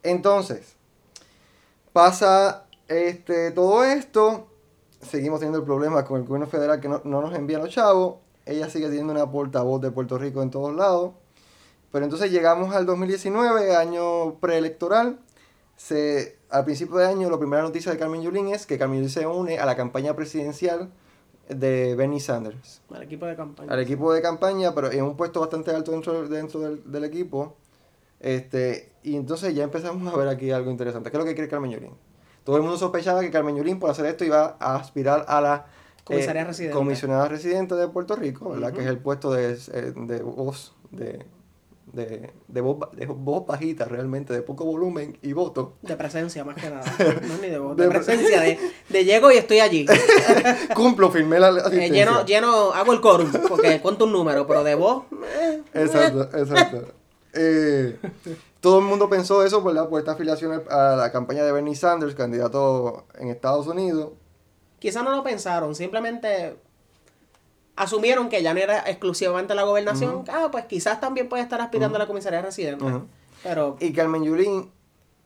Entonces, 0.06 0.76
pasa 1.92 2.66
este, 2.88 3.50
todo 3.50 3.84
esto, 3.84 4.48
seguimos 5.02 5.40
teniendo 5.40 5.58
el 5.58 5.66
problema 5.66 6.06
con 6.06 6.22
el 6.22 6.28
gobierno 6.28 6.46
federal 6.46 6.80
que 6.80 6.88
no, 6.88 7.02
nos 7.04 7.34
envía 7.34 7.58
los 7.58 7.70
chavos, 7.70 8.18
ella 8.46 8.70
sigue 8.70 8.86
teniendo 8.86 9.14
una 9.14 9.30
portavoz 9.32 9.82
de 9.82 9.90
Puerto 9.90 10.20
Rico 10.20 10.44
en 10.44 10.52
todos 10.52 10.76
lados, 10.76 11.14
pero 11.92 12.06
entonces 12.06 12.32
llegamos 12.32 12.76
al 12.76 12.86
2019, 12.86 13.76
año 13.76 14.36
preelectoral, 14.36 15.20
se, 15.76 16.38
al 16.52 16.66
principio 16.66 16.98
de 16.98 17.08
año 17.08 17.30
la 17.32 17.40
primera 17.40 17.64
noticia 17.64 17.92
de 17.92 17.98
Carmen 17.98 18.22
Yulín 18.22 18.50
es 18.50 18.68
que 18.68 18.78
Carmen 18.78 19.00
Yulín 19.00 19.10
se 19.10 19.26
une 19.26 19.58
a 19.58 19.66
la 19.66 19.76
campaña 19.76 20.16
presidencial 20.16 20.92
de 21.50 21.96
Bernie 21.96 22.20
Sanders. 22.20 22.82
Al 22.94 23.02
equipo 23.02 23.26
de 23.26 23.36
campaña. 23.36 23.74
Al 23.74 23.80
equipo 23.80 24.14
de 24.14 24.22
campaña, 24.22 24.76
pero 24.76 24.92
en 24.92 25.04
un 25.04 25.18
puesto 25.18 25.40
bastante 25.40 25.72
alto 25.72 25.92
dentro, 25.92 26.28
dentro 26.28 26.60
del, 26.60 26.92
del 26.92 27.04
equipo. 27.04 27.56
Este, 28.26 28.92
y 29.04 29.18
entonces 29.18 29.54
ya 29.54 29.64
empezamos 29.64 30.12
a 30.12 30.18
ver 30.18 30.28
aquí 30.28 30.50
algo 30.50 30.72
interesante. 30.72 31.12
¿Qué 31.12 31.18
es 31.18 31.20
lo 31.20 31.28
que 31.28 31.36
quiere 31.36 31.48
Carmen 31.48 31.70
Yulín? 31.70 31.92
Todo 32.44 32.56
el 32.56 32.64
mundo 32.64 32.76
sospechaba 32.76 33.22
que 33.22 33.30
Carmen 33.30 33.56
Yulín, 33.56 33.78
por 33.78 33.92
hacer 33.92 34.08
esto, 34.08 34.26
iba 34.26 34.58
a 34.60 34.78
aspirar 34.78 35.26
a 35.28 35.42
la 35.42 35.68
eh, 36.10 36.72
comisionada 36.74 37.28
residente 37.28 37.76
de 37.76 37.88
Puerto 37.88 38.16
Rico, 38.16 38.50
¿verdad? 38.50 38.74
que 38.74 38.82
es 38.82 38.88
el 38.88 38.98
puesto 38.98 39.32
de, 39.32 39.52
eh, 39.54 39.94
de 39.96 40.24
voz 40.24 40.74
de, 40.90 41.24
de, 41.94 42.32
de, 42.48 42.62
voz, 42.62 42.80
de 42.94 43.06
voz 43.06 43.46
bajita 43.46 43.86
realmente, 43.86 44.34
de 44.34 44.42
poco 44.42 44.66
volumen 44.66 45.20
y 45.22 45.34
voto. 45.34 45.76
De 45.84 45.96
presencia 45.96 46.44
más 46.44 46.56
que 46.56 46.72
nada. 46.72 46.84
No 47.28 47.38
ni 47.38 47.50
de 47.50 47.60
voz, 47.60 47.78
de, 47.78 47.88
presencia, 47.90 48.42
de, 48.42 48.58
de, 48.90 49.06
llego 49.06 49.32
y 49.32 49.38
estoy 49.38 49.60
allí. 49.60 49.86
Cumplo, 50.76 51.12
firmé 51.12 51.40
la 51.40 51.50
eh, 51.72 51.92
lleno, 51.92 52.26
lleno, 52.26 52.74
hago 52.74 52.92
el 52.92 53.02
quórum, 53.02 53.32
porque 53.48 53.80
cuento 53.82 54.06
un 54.06 54.14
número, 54.14 54.48
pero 54.48 54.64
de 54.64 54.74
voz... 54.74 55.04
Eh, 55.40 55.62
exacto, 55.76 56.24
exacto. 56.36 57.05
Eh, 57.36 58.00
todo 58.62 58.80
el 58.80 58.86
mundo 58.86 59.10
pensó 59.10 59.44
eso, 59.44 59.62
¿verdad? 59.62 59.90
Por 59.90 60.00
esta 60.00 60.14
afiliación 60.14 60.64
a 60.70 60.96
la 60.96 61.12
campaña 61.12 61.44
de 61.44 61.52
Bernie 61.52 61.76
Sanders, 61.76 62.16
candidato 62.16 63.06
en 63.20 63.30
Estados 63.30 63.68
Unidos. 63.68 64.14
Quizás 64.80 65.04
no 65.04 65.12
lo 65.12 65.24
pensaron, 65.24 65.76
simplemente 65.76 66.56
asumieron 67.76 68.30
que 68.30 68.42
ya 68.42 68.54
no 68.54 68.60
era 68.60 68.80
exclusivamente 68.90 69.54
la 69.56 69.64
gobernación. 69.64 70.24
Ah, 70.30 70.50
pues 70.52 70.66
quizás 70.66 71.00
también 71.00 71.30
puede 71.30 71.44
estar 71.44 71.62
aspirando 71.62 71.98
a 71.98 72.00
la 72.00 72.08
comisaría 72.08 72.42
residente. 72.42 72.86
Pero... 73.44 73.78
Y 73.80 73.94
Carmen 73.94 74.24
Yulín, 74.24 74.72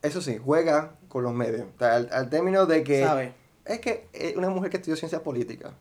eso 0.01 0.21
sí, 0.21 0.39
juega 0.43 0.95
con 1.07 1.23
los 1.23 1.33
medios. 1.33 1.67
al, 1.79 2.29
término 2.29 2.65
de 2.65 2.83
que... 2.83 3.03
¿Sabe? 3.03 3.33
Es 3.65 3.79
que 3.79 4.07
es 4.13 4.35
una 4.35 4.49
mujer 4.49 4.71
que 4.71 4.77
estudió 4.77 4.95
ciencia 4.95 5.21
política. 5.21 5.73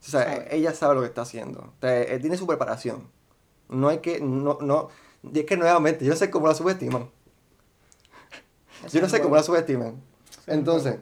O 0.00 0.10
sea, 0.10 0.46
ella 0.50 0.74
sabe 0.74 0.96
lo 0.96 1.00
que 1.00 1.06
está 1.06 1.22
haciendo. 1.22 1.72
O 1.76 2.20
tiene 2.20 2.36
su 2.36 2.46
preparación. 2.46 3.08
No 3.68 3.88
hay 3.88 3.98
que... 3.98 4.20
No, 4.20 4.58
no, 4.60 4.88
y 5.32 5.40
es 5.40 5.44
que 5.46 5.56
nuevamente, 5.56 6.04
yo 6.04 6.12
no 6.12 6.16
sé 6.16 6.30
cómo 6.30 6.46
la 6.46 6.54
subestiman. 6.54 7.10
yo 8.90 9.00
no 9.00 9.08
sé 9.08 9.20
cómo 9.20 9.36
la 9.36 9.42
subestiman. 9.42 10.00
Entonces, 10.46 10.96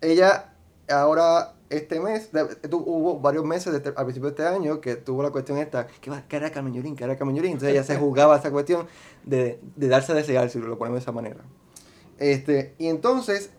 ella 0.00 0.52
ahora 0.88 1.54
este 1.70 2.00
mes, 2.00 2.30
hubo 2.70 3.20
varios 3.20 3.44
meses 3.44 3.74
este, 3.74 3.90
al 3.90 4.04
principio 4.04 4.30
de 4.30 4.42
este 4.42 4.46
año 4.46 4.80
que 4.80 4.96
tuvo 4.96 5.22
la 5.22 5.30
cuestión 5.30 5.58
esta, 5.58 5.86
¿qué, 5.86 6.10
va, 6.10 6.24
era 6.30 6.50
Carmen 6.50 6.72
Yulín? 6.72 6.96
¿Qué 6.96 7.04
era 7.04 7.16
Carmen 7.16 7.36
Yulín? 7.36 7.52
Entonces 7.52 7.74
ella 7.74 7.84
se 7.84 7.96
jugaba 7.98 8.36
esa 8.36 8.50
cuestión 8.50 8.86
de, 9.24 9.60
de 9.76 9.88
darse 9.88 10.12
a 10.12 10.14
desear, 10.14 10.48
si 10.48 10.58
lo 10.58 10.78
ponemos 10.78 11.00
de 11.00 11.02
esa 11.02 11.12
manera. 11.12 11.40
Este, 12.18 12.74
y 12.78 12.86
entonces, 12.86 13.50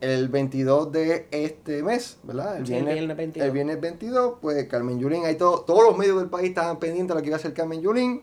el 0.00 0.28
22 0.28 0.92
de 0.92 1.28
este 1.30 1.82
mes, 1.82 2.18
¿verdad? 2.22 2.56
El, 2.56 2.64
viernes, 2.64 3.16
22. 3.16 3.46
El 3.46 3.52
viernes 3.52 3.80
22, 3.80 4.34
pues 4.40 4.66
Carmen 4.66 4.98
Yulín, 4.98 5.24
ahí 5.24 5.36
todo, 5.36 5.60
todos 5.60 5.82
los 5.84 5.96
medios 5.96 6.18
del 6.18 6.30
país 6.30 6.48
estaban 6.48 6.78
pendientes 6.78 7.08
de 7.08 7.14
lo 7.14 7.20
que 7.20 7.26
iba 7.28 7.36
a 7.36 7.40
hacer 7.40 7.52
Carmen 7.52 7.82
Yulín. 7.82 8.22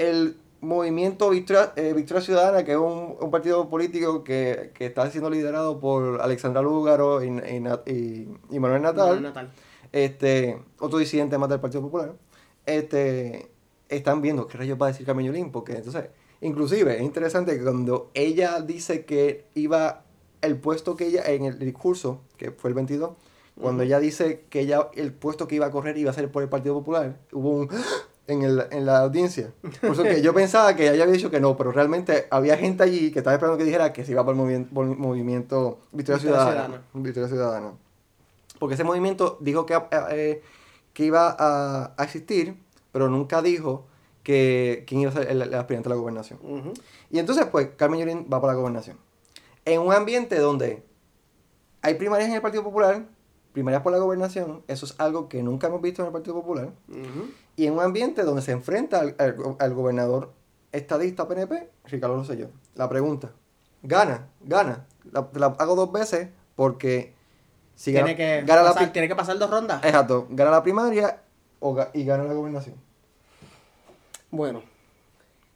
El 0.00 0.36
movimiento 0.60 1.30
Victoria, 1.30 1.72
eh, 1.76 1.92
Victoria 1.94 2.22
Ciudadana, 2.22 2.64
que 2.64 2.72
es 2.72 2.78
un, 2.78 3.16
un 3.20 3.30
partido 3.30 3.68
político 3.68 4.22
que, 4.24 4.72
que, 4.74 4.86
está 4.86 5.10
siendo 5.10 5.30
liderado 5.30 5.80
por 5.80 6.20
Alexandra 6.20 6.62
Lúgaro 6.62 7.22
y, 7.22 7.28
y, 7.28 8.28
y, 8.50 8.58
Manuel 8.58 8.82
Natal, 8.82 9.22
Natal, 9.22 9.50
este 9.92 10.62
otro 10.78 10.98
disidente 10.98 11.38
más 11.38 11.48
del 11.48 11.60
Partido 11.60 11.82
Popular, 11.82 12.12
este, 12.66 13.50
están 13.88 14.20
viendo 14.20 14.46
qué 14.46 14.58
rayos 14.58 14.80
va 14.80 14.86
a 14.86 14.90
decir 14.90 15.06
Carmen 15.06 15.26
Yulín, 15.26 15.50
porque 15.50 15.72
entonces, 15.72 16.06
inclusive 16.40 16.96
es 16.96 17.02
interesante 17.02 17.56
que 17.56 17.62
cuando 17.62 18.10
ella 18.14 18.60
dice 18.60 19.04
que 19.04 19.46
iba 19.54 20.02
el 20.42 20.56
puesto 20.56 20.96
que 20.96 21.06
ella, 21.06 21.24
en 21.26 21.44
el 21.44 21.58
discurso, 21.58 22.20
que 22.36 22.50
fue 22.50 22.68
el 22.68 22.74
22, 22.74 23.10
cuando 23.60 23.82
ella 23.82 23.98
dice 23.98 24.44
que 24.48 24.60
ella 24.60 24.88
el 24.94 25.12
puesto 25.12 25.46
que 25.46 25.56
iba 25.56 25.66
a 25.66 25.70
correr 25.70 25.98
iba 25.98 26.10
a 26.10 26.14
ser 26.14 26.30
por 26.30 26.42
el 26.42 26.48
Partido 26.48 26.74
Popular, 26.74 27.18
hubo 27.32 27.50
un 27.50 27.68
en, 28.30 28.42
el, 28.42 28.66
en 28.70 28.86
la 28.86 29.00
audiencia. 29.00 29.52
Por 29.80 29.90
eso 29.90 30.02
que 30.02 30.22
yo 30.22 30.32
pensaba 30.32 30.74
que 30.76 30.84
ella 30.84 31.02
había 31.02 31.14
dicho 31.14 31.30
que 31.30 31.40
no, 31.40 31.56
pero 31.56 31.72
realmente 31.72 32.26
había 32.30 32.56
gente 32.56 32.82
allí 32.82 33.10
que 33.10 33.18
estaba 33.18 33.34
esperando 33.34 33.58
que 33.58 33.64
dijera 33.64 33.92
que 33.92 34.04
se 34.04 34.12
iba 34.12 34.24
por 34.24 34.34
el 34.34 34.40
movimiento, 34.40 34.74
por 34.74 34.86
el 34.86 34.96
movimiento 34.96 35.80
Victoria, 35.92 36.20
Ciudadana, 36.20 36.82
Victoria 36.94 37.28
Ciudadana. 37.28 37.72
Porque 38.58 38.74
ese 38.74 38.84
movimiento 38.84 39.36
dijo 39.40 39.66
que, 39.66 39.78
eh, 40.12 40.42
que 40.92 41.04
iba 41.04 41.34
a, 41.36 41.94
a, 41.96 42.04
existir, 42.04 42.56
pero 42.92 43.08
nunca 43.08 43.42
dijo 43.42 43.86
que 44.22 44.84
quién 44.86 45.00
iba 45.00 45.10
a 45.10 45.14
ser 45.14 45.30
el, 45.30 45.54
aspirante 45.54 45.88
a 45.88 45.90
la 45.90 45.96
gobernación. 45.96 46.38
Y 47.10 47.18
entonces, 47.18 47.46
pues, 47.46 47.70
Carmen 47.76 48.00
Yulín 48.00 48.26
va 48.32 48.40
para 48.40 48.52
la 48.52 48.58
gobernación. 48.58 48.96
En 49.64 49.80
un 49.80 49.92
ambiente 49.92 50.38
donde 50.38 50.84
hay 51.82 51.94
primarias 51.94 52.28
en 52.28 52.36
el 52.36 52.42
Partido 52.42 52.62
Popular, 52.62 53.06
primarias 53.52 53.82
por 53.82 53.92
la 53.92 53.98
gobernación, 53.98 54.62
eso 54.68 54.86
es 54.86 54.94
algo 54.98 55.28
que 55.28 55.42
nunca 55.42 55.66
hemos 55.66 55.80
visto 55.80 56.02
en 56.02 56.06
el 56.06 56.12
Partido 56.12 56.34
Popular 56.34 56.70
y 57.56 57.66
en 57.66 57.74
un 57.74 57.80
ambiente 57.80 58.22
donde 58.22 58.42
se 58.42 58.52
enfrenta 58.52 59.00
al, 59.00 59.74
gobernador 59.74 60.32
estadista 60.72 61.26
PNP, 61.28 61.70
Ricardo 61.84 62.16
Rosselló. 62.16 62.48
La 62.74 62.88
pregunta, 62.88 63.32
¿gana? 63.82 64.28
¿Gana? 64.40 64.86
La, 65.12 65.28
la 65.34 65.46
hago 65.46 65.74
dos 65.74 65.92
veces 65.92 66.28
porque 66.56 67.14
si 67.74 67.92
tiene, 67.92 68.14
que 68.14 68.44
pasar, 68.46 68.92
tiene 68.92 69.08
que 69.08 69.16
pasar 69.16 69.38
dos 69.38 69.50
rondas. 69.50 69.82
Exacto, 69.82 70.26
gana 70.28 70.50
la 70.50 70.62
primaria 70.62 71.22
o, 71.60 71.78
y 71.94 72.04
gana 72.04 72.24
la 72.24 72.34
gobernación. 72.34 72.76
Bueno, 74.30 74.62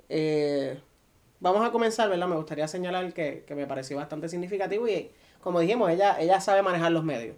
eh, 0.08 0.80
vamos 1.40 1.66
a 1.66 1.70
comenzar, 1.70 2.08
¿verdad? 2.08 2.26
Me 2.26 2.36
gustaría 2.36 2.66
señalar 2.66 3.12
que, 3.12 3.44
me 3.50 3.66
pareció 3.66 3.98
bastante 3.98 4.30
significativo 4.30 4.88
y, 4.88 5.12
como 5.42 5.60
dijimos, 5.60 5.90
ella, 5.90 6.18
ella 6.18 6.40
sabe 6.40 6.62
manejar 6.62 6.92
los 6.92 7.04
medios. 7.04 7.36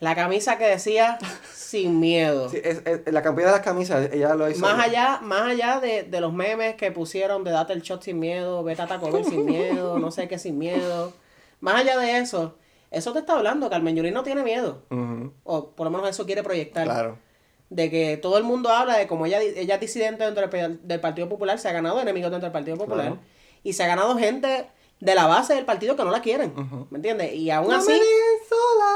La 0.00 0.14
camisa 0.14 0.56
que 0.56 0.64
decía 0.64 1.18
sin 1.52 2.00
miedo. 2.00 2.48
Sí, 2.48 2.58
es, 2.62 2.82
la 3.06 3.22
campaña 3.22 3.48
de 3.48 3.52
las 3.52 3.60
camisas, 3.60 4.10
ella 4.12 4.34
lo 4.34 4.50
hizo. 4.50 4.60
Más 4.60 4.82
allá, 4.82 5.20
más 5.22 5.42
allá 5.42 5.78
de, 5.78 6.08
los 6.20 6.32
memes 6.32 6.74
que 6.74 6.90
pusieron 6.90 7.44
de 7.44 7.50
date 7.50 7.74
el 7.74 7.82
shot 7.82 8.02
sin 8.02 8.18
miedo, 8.18 8.64
vete 8.64 8.82
a 8.82 8.86
Taco 8.86 9.22
sin 9.22 9.44
miedo, 9.44 9.98
no 9.98 10.10
sé 10.10 10.26
qué 10.26 10.38
sin 10.38 10.58
miedo. 10.58 11.12
Más 11.60 11.76
allá 11.76 11.98
de 11.98 12.18
eso, 12.18 12.56
eso 12.90 13.12
te 13.12 13.18
está 13.20 13.34
hablando, 13.34 13.68
Carmen 13.68 13.94
Yulín 13.94 14.14
no 14.14 14.22
tiene 14.22 14.42
miedo. 14.42 14.82
O 15.44 15.70
por 15.70 15.84
lo 15.84 15.90
menos 15.90 16.08
eso 16.08 16.24
quiere 16.24 16.42
proyectar. 16.42 16.84
Claro. 16.84 17.18
De 17.68 17.88
que 17.88 18.16
todo 18.16 18.36
el 18.38 18.42
mundo 18.42 18.70
habla 18.70 18.96
de 18.96 19.06
cómo 19.06 19.26
ella, 19.26 19.40
ella 19.40 19.74
es 19.74 19.80
disidente 19.80 20.24
dentro 20.24 20.48
del, 20.48 21.00
Partido 21.00 21.28
Popular, 21.28 21.58
se 21.58 21.68
ha 21.68 21.72
ganado 21.72 22.00
enemigos 22.00 22.30
dentro 22.30 22.46
del 22.46 22.52
Partido 22.52 22.76
Popular. 22.76 23.18
Y 23.62 23.74
se 23.74 23.84
ha 23.84 23.86
ganado 23.86 24.16
gente 24.16 24.66
de 24.98 25.14
la 25.14 25.26
base 25.26 25.54
del 25.54 25.64
partido 25.64 25.96
que 25.96 26.04
no 26.04 26.10
la 26.10 26.20
quieren. 26.20 26.52
¿Me 26.90 26.98
entiendes? 26.98 27.34
Y 27.34 27.50
aún 27.50 27.72
así. 27.72 27.92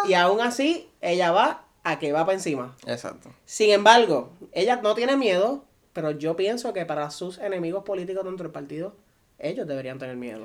Y 0.08 0.14
aún 0.14 0.40
así, 0.40 0.90
ella 1.00 1.32
va 1.32 1.64
a 1.82 1.98
que 1.98 2.12
va 2.12 2.24
para 2.24 2.34
encima. 2.34 2.76
Exacto. 2.86 3.30
Sin 3.44 3.70
embargo, 3.70 4.30
ella 4.52 4.80
no 4.82 4.94
tiene 4.94 5.16
miedo, 5.16 5.64
pero 5.92 6.10
yo 6.10 6.36
pienso 6.36 6.72
que 6.72 6.86
para 6.86 7.10
sus 7.10 7.38
enemigos 7.38 7.84
políticos 7.84 8.24
dentro 8.24 8.44
del 8.44 8.52
partido, 8.52 8.96
ellos 9.38 9.66
deberían 9.66 9.98
tener 9.98 10.16
miedo. 10.16 10.44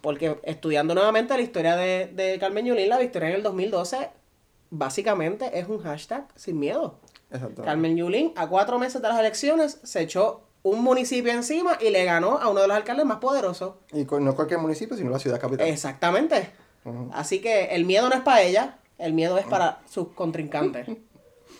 Porque 0.00 0.38
estudiando 0.44 0.94
nuevamente 0.94 1.34
la 1.34 1.42
historia 1.42 1.76
de, 1.76 2.06
de 2.14 2.38
Carmen 2.38 2.66
Yulín, 2.66 2.88
la 2.88 2.98
victoria 2.98 3.30
en 3.30 3.36
el 3.36 3.42
2012, 3.42 4.10
básicamente 4.70 5.58
es 5.58 5.68
un 5.68 5.82
hashtag 5.82 6.26
sin 6.36 6.58
miedo. 6.58 6.98
Exacto. 7.30 7.62
Carmen 7.62 7.96
Yulín, 7.96 8.32
a 8.36 8.48
cuatro 8.48 8.78
meses 8.78 9.02
de 9.02 9.08
las 9.08 9.18
elecciones, 9.18 9.80
se 9.82 10.02
echó 10.02 10.42
un 10.62 10.82
municipio 10.82 11.32
encima 11.32 11.78
y 11.80 11.90
le 11.90 12.04
ganó 12.04 12.38
a 12.38 12.48
uno 12.48 12.60
de 12.60 12.68
los 12.68 12.76
alcaldes 12.76 13.06
más 13.06 13.18
poderosos. 13.18 13.74
Y 13.92 14.04
no 14.04 14.34
cualquier 14.34 14.60
municipio, 14.60 14.96
sino 14.96 15.10
la 15.10 15.18
ciudad 15.18 15.40
capital. 15.40 15.66
Exactamente. 15.66 16.50
Así 17.12 17.40
que 17.40 17.66
el 17.66 17.84
miedo 17.84 18.08
no 18.08 18.14
es 18.14 18.22
para 18.22 18.42
ella, 18.42 18.78
el 18.98 19.12
miedo 19.12 19.38
es 19.38 19.46
para 19.46 19.80
sus 19.88 20.08
contrincantes. 20.08 20.86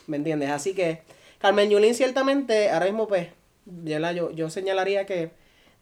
¿Me 0.07 0.17
entiendes? 0.17 0.51
Así 0.51 0.75
que 0.75 1.03
Carmen 1.39 1.71
Yulín 1.71 1.95
ciertamente, 1.95 2.71
ahora 2.71 2.87
mismo 2.87 3.09
pues, 3.09 3.29
yo, 3.65 4.31
yo 4.31 4.51
señalaría 4.51 5.07
que 5.07 5.31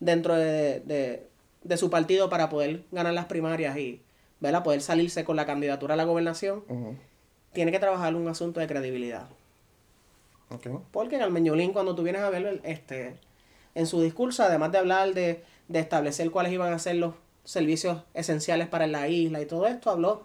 dentro 0.01 0.35
de, 0.37 1.27
su 1.77 1.91
partido 1.91 2.29
para 2.29 2.49
poder 2.49 2.85
ganar 2.91 3.15
las 3.15 3.27
primarias 3.27 3.77
y 3.77 4.03
¿verdad? 4.41 4.63
poder 4.63 4.81
salirse 4.81 5.25
con 5.25 5.37
la 5.37 5.47
candidatura 5.47 5.95
a 5.95 5.97
la 5.97 6.05
gobernación, 6.05 6.65
tiene 7.53 7.73
que 7.73 7.79
trabajar 7.79 8.15
un 8.15 8.29
asunto 8.29 8.61
de 8.61 8.67
credibilidad. 8.67 9.29
Porque 10.91 11.19
Carmen 11.19 11.45
Yulín, 11.45 11.73
cuando 11.73 11.95
tú 11.95 12.03
vienes 12.03 12.23
a 12.23 12.31
verlo, 12.31 12.51
este, 12.63 13.17
en 13.75 13.87
su 13.87 14.01
discurso, 14.01 14.43
además 14.43 14.73
de 14.73 14.79
hablar 14.79 15.15
de, 15.15 15.43
establecer 15.73 16.31
cuáles 16.31 16.53
iban 16.53 16.73
a 16.73 16.79
ser 16.79 16.97
los 16.97 17.15
servicios 17.45 18.03
esenciales 18.15 18.69
para 18.69 18.87
la 18.87 19.09
isla 19.09 19.41
y 19.41 19.47
todo 19.47 19.67
esto, 19.67 19.91
habló 19.91 20.25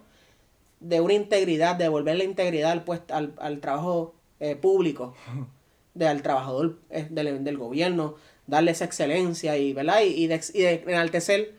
de 0.80 1.02
una 1.02 1.14
integridad, 1.14 1.76
de 1.76 1.86
devolver 1.86 2.16
la 2.18 2.24
integridad 2.24 2.72
al, 2.72 2.84
pues, 2.84 3.02
al, 3.10 3.60
trabajo 3.60 4.16
eh, 4.40 4.56
público, 4.56 5.14
de, 5.94 6.08
al 6.08 6.22
trabajador 6.22 6.78
eh, 6.90 7.08
del, 7.10 7.58
gobierno, 7.58 8.16
darle 8.48 8.72
esa 8.72 8.86
excelencia 8.86 9.58
y, 9.58 9.74
¿verdad? 9.74 10.02
y, 10.04 10.28
de, 10.28 10.84
enaltecer. 10.88 11.56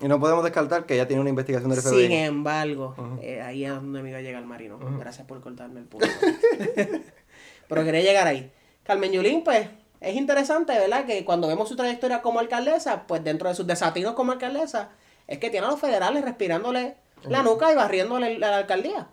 Y 0.00 0.08
no 0.08 0.18
podemos 0.18 0.42
descartar 0.42 0.84
que 0.84 0.94
ella 0.94 1.06
tiene 1.06 1.20
una 1.20 1.30
investigación 1.30 1.70
del 1.70 1.80
FBI. 1.80 2.02
Sin 2.02 2.12
embargo, 2.12 2.94
eh, 3.22 3.40
ahí 3.40 3.64
es 3.64 3.70
donde 3.70 4.02
me 4.02 4.10
iba 4.10 4.18
a 4.18 4.22
llegar 4.22 4.44
Marino. 4.44 4.78
Gracias 4.98 5.26
por 5.26 5.40
cortarme 5.40 5.80
el 5.80 5.86
punto. 5.86 6.08
Pero 7.68 7.84
quería 7.84 8.02
llegar 8.02 8.26
ahí. 8.26 8.50
Carmen 8.82 9.12
Yulín, 9.12 9.44
pues, 9.44 9.68
es 10.02 10.16
interesante, 10.16 10.72
¿verdad? 10.72 11.06
Que 11.06 11.24
cuando 11.24 11.48
vemos 11.48 11.68
su 11.68 11.76
trayectoria 11.76 12.22
como 12.22 12.40
alcaldesa, 12.40 13.06
pues 13.06 13.22
dentro 13.22 13.48
de 13.48 13.54
sus 13.54 13.66
desatinos 13.66 14.14
como 14.14 14.32
alcaldesa, 14.32 14.90
es 15.28 15.38
que 15.38 15.48
tiene 15.50 15.66
a 15.66 15.70
los 15.70 15.80
federales 15.80 16.24
respirándole 16.24 16.96
la 17.28 17.42
nuca 17.42 17.72
y 17.72 17.76
barriéndole 17.76 18.38
la, 18.38 18.56
alcaldía. 18.56 19.08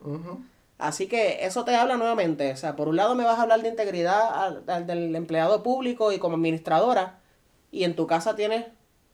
Así 0.79 1.07
que 1.07 1.45
eso 1.45 1.63
te 1.63 1.75
habla 1.75 1.97
nuevamente. 1.97 2.51
O 2.51 2.57
sea, 2.57 2.75
por 2.75 2.87
un 2.87 2.95
lado 2.95 3.13
me 3.13 3.23
vas 3.23 3.37
a 3.37 3.43
hablar 3.43 3.61
de 3.61 3.69
integridad 3.69 4.63
al, 4.65 4.87
del 4.87 5.15
empleado 5.15 5.61
público 5.61 6.11
y 6.11 6.19
como 6.19 6.35
administradora, 6.35 7.19
y 7.71 7.83
en 7.83 7.95
tu 7.95 8.07
casa 8.07 8.35
tienes 8.35 8.65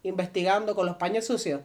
investigando 0.04 0.76
con 0.76 0.86
los 0.86 0.96
paños 0.96 1.26
sucios. 1.26 1.62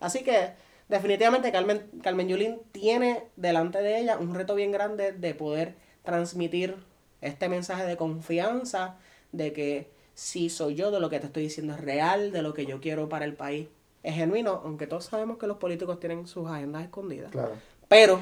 Así 0.00 0.24
que 0.24 0.54
definitivamente 0.88 1.52
Carmen, 1.52 1.88
Carmen 2.02 2.28
Yulín 2.28 2.60
tiene 2.72 3.24
delante 3.36 3.82
de 3.82 4.00
ella 4.00 4.18
un 4.18 4.34
reto 4.34 4.54
bien 4.56 4.72
grande 4.72 5.12
de 5.12 5.34
poder 5.34 5.76
transmitir 6.02 6.76
este 7.20 7.48
mensaje 7.48 7.84
de 7.84 7.96
confianza, 7.96 8.96
de 9.32 9.52
que 9.52 9.90
si 10.14 10.48
soy 10.50 10.74
yo, 10.74 10.90
de 10.90 11.00
lo 11.00 11.10
que 11.10 11.18
te 11.20 11.26
estoy 11.26 11.44
diciendo 11.44 11.74
es 11.74 11.80
real, 11.80 12.32
de 12.32 12.42
lo 12.42 12.54
que 12.54 12.66
yo 12.66 12.80
quiero 12.80 13.08
para 13.08 13.24
el 13.24 13.34
país 13.34 13.68
es 14.02 14.14
genuino, 14.14 14.60
aunque 14.64 14.86
todos 14.86 15.04
sabemos 15.04 15.38
que 15.38 15.46
los 15.46 15.58
políticos 15.58 16.00
tienen 16.00 16.26
sus 16.26 16.48
agendas 16.48 16.82
escondidas. 16.82 17.30
Claro. 17.30 17.52
Pero 17.88 18.20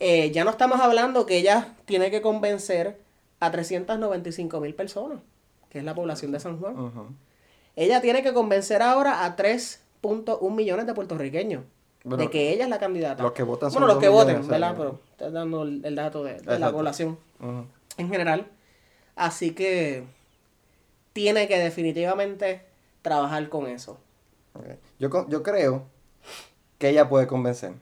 eh, 0.00 0.30
ya 0.30 0.44
no 0.44 0.50
estamos 0.50 0.80
hablando 0.80 1.26
que 1.26 1.36
ella 1.36 1.74
tiene 1.84 2.10
que 2.10 2.22
convencer 2.22 2.98
a 3.40 3.50
395 3.50 4.60
mil 4.60 4.74
personas, 4.74 5.18
que 5.68 5.78
es 5.78 5.84
la 5.84 5.94
población 5.94 6.32
de 6.32 6.40
San 6.40 6.58
Juan. 6.58 6.92
Ella 7.76 8.00
tiene 8.00 8.22
que 8.22 8.32
convencer 8.32 8.80
ahora 8.80 9.26
a 9.26 9.36
3.1 9.36 10.50
millones 10.54 10.86
de 10.86 10.94
puertorriqueños 10.94 11.64
Bueno, 12.02 12.22
de 12.22 12.30
que 12.30 12.52
ella 12.52 12.64
es 12.64 12.70
la 12.70 12.78
candidata. 12.78 13.22
los 13.22 13.32
que 13.32 13.42
votan 13.42 13.70
son 13.70 13.82
Bueno, 13.82 13.94
los 13.94 14.02
que 14.02 14.08
voten, 14.08 14.48
¿verdad? 14.48 14.74
Pero 14.76 15.00
estoy 15.10 15.32
dando 15.32 15.62
el, 15.64 15.94
dato 15.94 16.24
de, 16.24 16.40
de 16.40 16.58
la 16.58 16.72
población 16.72 17.18
en 17.98 18.08
general. 18.08 18.46
Así 19.16 19.52
que 19.52 20.04
tiene 21.12 21.48
que 21.48 21.58
definitivamente 21.58 22.62
trabajar 23.02 23.48
con 23.48 23.66
eso. 23.66 23.98
Yo, 24.98 25.28
yo 25.28 25.42
creo 25.42 25.84
que 26.78 26.90
ella 26.90 27.08
puede 27.08 27.26
convencer. 27.26 27.72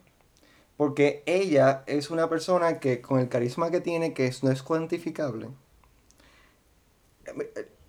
Porque 0.77 1.23
ella 1.25 1.83
es 1.87 2.09
una 2.09 2.27
persona 2.29 2.79
que 2.79 3.01
con 3.01 3.19
el 3.19 3.29
carisma 3.29 3.71
que 3.71 3.79
tiene, 3.81 4.13
que 4.13 4.27
es- 4.27 4.43
no 4.43 4.51
es 4.51 4.61
cuantificable. 4.63 5.47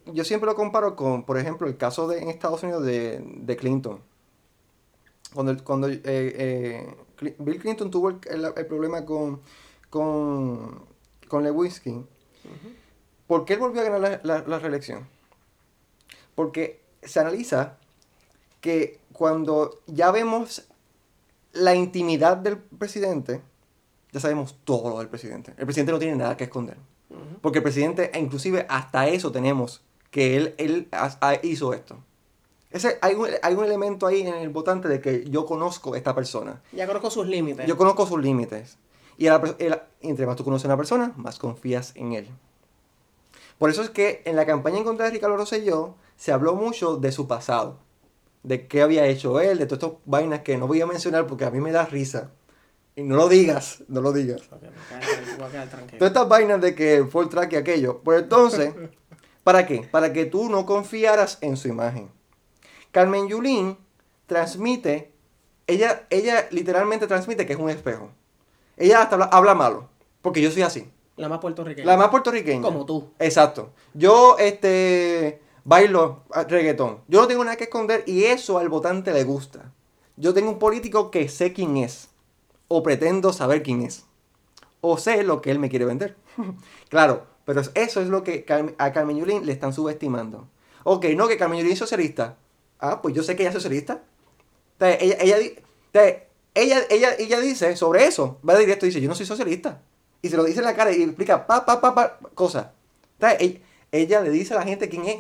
Yo 0.07 0.25
siempre 0.25 0.47
lo 0.49 0.55
comparo 0.55 0.95
con, 0.95 1.25
por 1.25 1.37
ejemplo, 1.39 1.67
el 1.67 1.77
caso 1.77 2.07
de, 2.07 2.21
en 2.23 2.29
Estados 2.29 2.63
Unidos 2.63 2.85
de, 2.85 3.21
de 3.23 3.57
Clinton. 3.57 4.01
Cuando, 5.35 5.63
cuando 5.65 5.89
eh, 5.89 6.01
eh, 6.05 6.95
Bill 7.39 7.59
Clinton 7.59 7.91
tuvo 7.91 8.11
el, 8.11 8.19
el- 8.31 8.53
el 8.57 8.67
problema 8.67 9.05
con, 9.05 9.41
con, 9.91 10.85
con 11.29 11.43
Lewinsky, 11.43 12.05
¿por 13.27 13.45
qué 13.45 13.55
él 13.55 13.61
volvió 13.61 13.81
a 13.81 13.85
ganar 13.85 14.01
la, 14.01 14.21
la- 14.23 14.45
la 14.47 14.59
reelección? 14.59 15.09
Porque 16.35 16.81
se 17.03 17.21
analiza 17.21 17.77
que 18.61 19.01
cuando 19.13 19.81
ya 19.87 20.11
vemos 20.11 20.67
la 21.53 21.75
intimidad 21.75 22.37
del 22.37 22.59
presidente, 22.59 23.41
ya 24.13 24.21
sabemos 24.21 24.57
todo 24.65 24.91
lo 24.91 24.99
del 24.99 25.09
presidente. 25.09 25.55
El 25.57 25.65
presidente 25.65 25.93
no 25.93 25.99
tiene 25.99 26.17
nada 26.17 26.37
que 26.37 26.45
esconder. 26.45 26.77
Porque 27.41 27.59
el 27.59 27.63
presidente, 27.63 28.11
inclusive 28.19 28.67
hasta 28.69 29.07
eso 29.09 29.31
tenemos, 29.31 29.83
que 30.11 30.37
él, 30.37 30.55
él 30.59 30.89
hizo 31.43 31.73
esto. 31.73 31.97
Ese, 32.71 32.99
hay, 33.01 33.15
un, 33.15 33.29
hay 33.43 33.55
un 33.55 33.65
elemento 33.65 34.07
ahí 34.07 34.23
en 34.23 34.35
el 34.35 34.49
votante 34.51 34.89
de 34.89 35.01
que 35.01 35.25
yo 35.31 35.47
conozco 35.47 35.95
a 35.95 35.97
esta 35.97 36.15
persona. 36.15 36.61
Ya 36.73 36.87
conozco 36.87 37.11
sus 37.11 37.27
límites. 37.27 37.67
Yo 37.67 37.77
conozco 37.77 38.07
sus 38.07 38.21
límites. 38.21 38.77
Y 39.17 39.29
a 39.29 39.39
la 39.39 39.55
el- 39.59 39.81
entre 40.03 40.27
más 40.27 40.37
tú 40.37 40.45
conoces 40.45 40.65
a 40.67 40.69
una 40.69 40.77
persona, 40.77 41.13
más 41.17 41.39
confías 41.39 41.93
en 41.95 42.13
él. 42.13 42.29
Por 43.59 43.71
eso 43.71 43.83
es 43.83 43.91
que 43.91 44.23
en 44.25 44.37
la 44.37 44.47
campaña 44.47 44.79
en 44.79 44.85
contra 44.85 45.07
de 45.07 45.13
Ricardo 45.13 45.37
Rosselló 45.37 45.95
se 46.17 46.33
habló 46.33 46.55
mucho 46.55 46.97
de 46.97 47.13
su 47.13 47.27
pasado. 47.27 47.79
De 48.43 48.67
qué 48.69 48.83
había 48.83 49.07
hecho 49.07 49.41
él, 49.41 49.59
de 49.59 49.67
todas 49.67 49.83
estas 49.83 50.01
vainas 50.05 50.41
que 50.41 50.57
no 50.57 50.67
voy 50.67 50.81
a 50.81 50.87
mencionar 50.87 51.27
porque 51.27 51.45
a 51.45 51.51
mí 51.51 51.61
me 51.61 51.73
da 51.73 51.87
risa. 51.87 52.31
Y 52.95 53.03
no 53.03 53.17
lo 53.17 53.29
digas, 53.29 53.83
no 53.89 54.01
lo 54.01 54.13
digas. 54.13 54.43
Voy 54.51 55.47
a 55.47 55.51
quedar. 55.51 55.69
Todas 55.69 56.11
estas 56.11 56.29
vainas 56.29 56.61
de 56.61 56.75
que 56.75 57.05
fue 57.11 57.25
el 57.25 57.29
track 57.29 57.53
y 57.53 57.57
aquello. 57.57 58.01
Pues 58.03 58.23
entonces, 58.23 58.75
¿para 59.45 59.67
qué? 59.67 59.89
Para 59.91 60.13
que 60.13 60.27
tú 60.27 60.49
no 60.49 60.65
confiaras 60.65 61.39
en 61.41 61.57
su 61.57 61.69
imagen. 61.69 62.11
Carmen 62.93 63.29
Yulín 63.29 63.77
transmite, 64.27 65.13
ella, 65.67 66.07
ella 66.11 66.49
literalmente 66.51 67.07
transmite 67.07 67.47
que 67.47 67.53
es 67.53 67.59
un 67.59 67.69
espejo. 67.69 68.11
Ella 68.77 69.03
hasta 69.03 69.17
habla, 69.17 69.27
habla 69.27 69.55
malo, 69.55 69.89
porque 70.23 70.41
yo 70.41 70.51
soy 70.51 70.63
así. 70.63 70.91
La 71.17 71.29
más 71.29 71.39
puertorriqueña. 71.39 71.87
La 71.87 71.97
más 71.97 72.09
puertorriqueña. 72.09 72.63
Como 72.63 72.85
tú. 72.85 73.11
Exacto. 73.19 73.71
Yo, 73.95 74.37
este, 74.39 75.41
bailo 75.65 76.23
reggaetón. 76.49 77.01
Yo 77.09 77.23
no 77.23 77.27
tengo 77.27 77.45
nada 77.45 77.57
que 77.57 77.65
esconder 77.65 78.05
y 78.07 78.25
eso 78.25 78.59
al 78.59 78.69
votante 78.69 79.13
le 79.13 79.25
gusta. 79.25 79.73
Yo 80.17 80.35
tengo 80.35 80.51
un 80.51 80.59
político 80.59 81.11
que 81.11 81.29
sé 81.29 81.53
quién 81.53 81.77
es. 81.79 82.09
O 82.69 82.83
pretendo 82.83 83.33
saber 83.33 83.63
quién 83.63 83.83
es. 83.83 84.05
O 84.81 84.99
sé 84.99 85.23
lo 85.23 85.41
que 85.41 85.51
él 85.51 85.59
me 85.59 85.71
quiere 85.71 85.85
vender. 85.85 86.17
claro, 86.89 87.27
pero 87.45 87.63
eso 87.75 88.01
es 88.01 88.09
lo 88.09 88.23
que 88.23 88.45
a 88.79 88.93
Carmen 88.93 89.17
Yulín 89.17 89.47
le 89.47 89.53
están 89.53 89.73
subestimando. 89.73 90.49
Ok, 90.85 91.07
no, 91.17 91.29
que 91.29 91.39
Carmen 91.39 91.59
Yulín 91.59 91.73
es 91.73 91.79
socialista. 91.79 92.37
Ah, 92.79 93.01
pues 93.01 93.15
yo 93.15 93.23
sé 93.23 93.37
que 93.37 93.43
ella 93.43 93.51
es 93.51 93.55
socialista. 93.55 94.03
Entonces, 94.79 94.99
ella, 95.01 95.17
ella, 95.21 96.23
ella, 96.55 96.87
ella, 96.91 97.15
ella 97.19 97.41
dice 97.41 97.75
sobre 97.77 98.05
eso, 98.05 98.39
va 98.47 98.57
directo 98.59 98.85
y 98.85 98.91
dice, 98.91 99.01
yo 99.01 99.09
no 99.09 99.15
soy 99.15 99.27
socialista. 99.27 99.81
Y 100.27 100.29
se 100.31 100.37
lo 100.37 100.45
dice 100.45 100.59
en 100.59 100.65
la 100.67 100.75
cara 100.75 100.93
y 100.93 101.03
explica 101.03 101.47
pa, 101.47 101.65
pa, 101.65 101.81
pa, 101.81 101.95
pa. 101.95 102.19
Entonces, 102.29 102.65
ella, 103.39 103.59
ella 103.93 104.21
le 104.21 104.31
dice 104.31 104.55
a 104.55 104.59
la 104.59 104.63
gente 104.65 104.89
quién 104.89 105.07
es. 105.07 105.17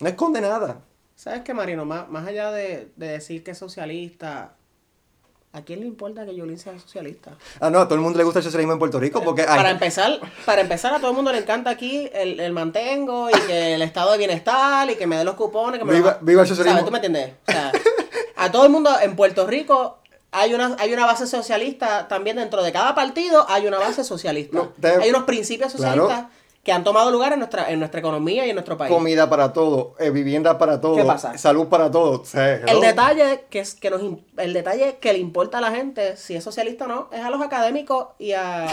No 0.00 0.08
esconde 0.08 0.40
nada. 0.40 0.80
¿Sabes 1.14 1.42
qué, 1.42 1.54
Marino? 1.54 1.84
Más, 1.84 2.08
más 2.08 2.26
allá 2.26 2.50
de, 2.50 2.90
de 2.96 3.06
decir 3.08 3.44
que 3.44 3.52
es 3.52 3.58
socialista, 3.58 4.54
¿a 5.52 5.62
quién 5.62 5.80
le 5.80 5.86
importa 5.86 6.24
que 6.26 6.34
Yolín 6.34 6.58
sea 6.58 6.76
socialista? 6.80 7.36
Ah, 7.60 7.70
no, 7.70 7.78
a 7.80 7.84
todo 7.84 7.94
el 7.94 8.00
mundo 8.00 8.18
le 8.18 8.24
gusta 8.24 8.40
el 8.40 8.44
socialismo 8.44 8.72
en 8.72 8.78
Puerto 8.80 8.98
Rico 8.98 9.22
porque... 9.22 9.42
ay, 9.42 9.56
Para 9.58 9.70
empezar, 9.70 10.18
para 10.44 10.62
empezar, 10.62 10.92
a 10.94 10.98
todo 10.98 11.10
el 11.10 11.16
mundo 11.16 11.30
le 11.30 11.38
encanta 11.38 11.70
aquí 11.70 12.10
el, 12.12 12.40
el 12.40 12.52
mantengo 12.52 13.28
y 13.30 13.34
que 13.46 13.74
el 13.74 13.82
estado 13.82 14.10
de 14.12 14.18
bienestar 14.18 14.90
y 14.90 14.96
que 14.96 15.06
me 15.06 15.16
dé 15.16 15.24
los 15.24 15.34
cupones. 15.36 15.78
Que 15.78 15.84
me 15.84 15.92
Viva- 15.92 16.12
los- 16.18 16.24
viva 16.24 16.42
el 16.42 16.48
socialismo. 16.48 16.78
¿Sabes? 16.80 16.86
¿Tú 16.86 16.90
me 16.92 16.98
entiendes? 17.06 17.34
O 17.46 17.52
sea, 17.52 17.70
a 18.36 18.50
todo 18.50 18.64
el 18.64 18.72
mundo 18.72 18.90
en 19.00 19.14
Puerto 19.14 19.46
Rico 19.46 19.98
hay 20.32 20.54
una, 20.54 20.76
hay 20.78 20.92
una 20.92 21.06
base 21.06 21.26
socialista 21.26 22.08
también 22.08 22.36
dentro 22.36 22.62
de 22.62 22.72
cada 22.72 22.94
partido 22.94 23.46
hay 23.48 23.66
una 23.66 23.78
base 23.78 24.02
socialista. 24.02 24.56
No, 24.56 24.72
hay 25.00 25.10
unos 25.10 25.24
principios 25.24 25.72
Claro. 25.74 26.02
socialistas 26.04 26.32
que 26.64 26.70
han 26.70 26.84
tomado 26.84 27.10
lugar 27.10 27.32
en 27.32 27.40
nuestra, 27.40 27.70
en 27.72 27.80
nuestra 27.80 27.98
economía 27.98 28.46
y 28.46 28.50
en 28.50 28.54
nuestro 28.54 28.76
país. 28.76 28.92
comida 28.94 29.28
para 29.28 29.52
todo, 29.52 29.96
eh, 29.98 30.10
vivienda 30.10 30.58
para 30.58 30.80
todo, 30.80 30.94
¿Qué 30.96 31.04
pasa? 31.04 31.36
salud 31.36 31.66
para 31.66 31.90
todo. 31.90 32.20
o 32.20 32.24
sea, 32.24 32.54
El 32.54 32.80
detalle 32.80 33.46
que 33.50 33.58
es 33.60 33.74
que 33.74 33.90
nos 33.90 34.00
el 34.36 34.52
detalle 34.52 34.96
que 35.00 35.12
le 35.12 35.18
importa 35.18 35.58
a 35.58 35.60
la 35.60 35.72
gente 35.72 36.16
si 36.16 36.36
es 36.36 36.44
socialista 36.44 36.84
o 36.84 36.88
no 36.88 37.08
es 37.12 37.20
a 37.20 37.30
los 37.30 37.42
académicos 37.42 38.08
y 38.20 38.32
a 38.32 38.68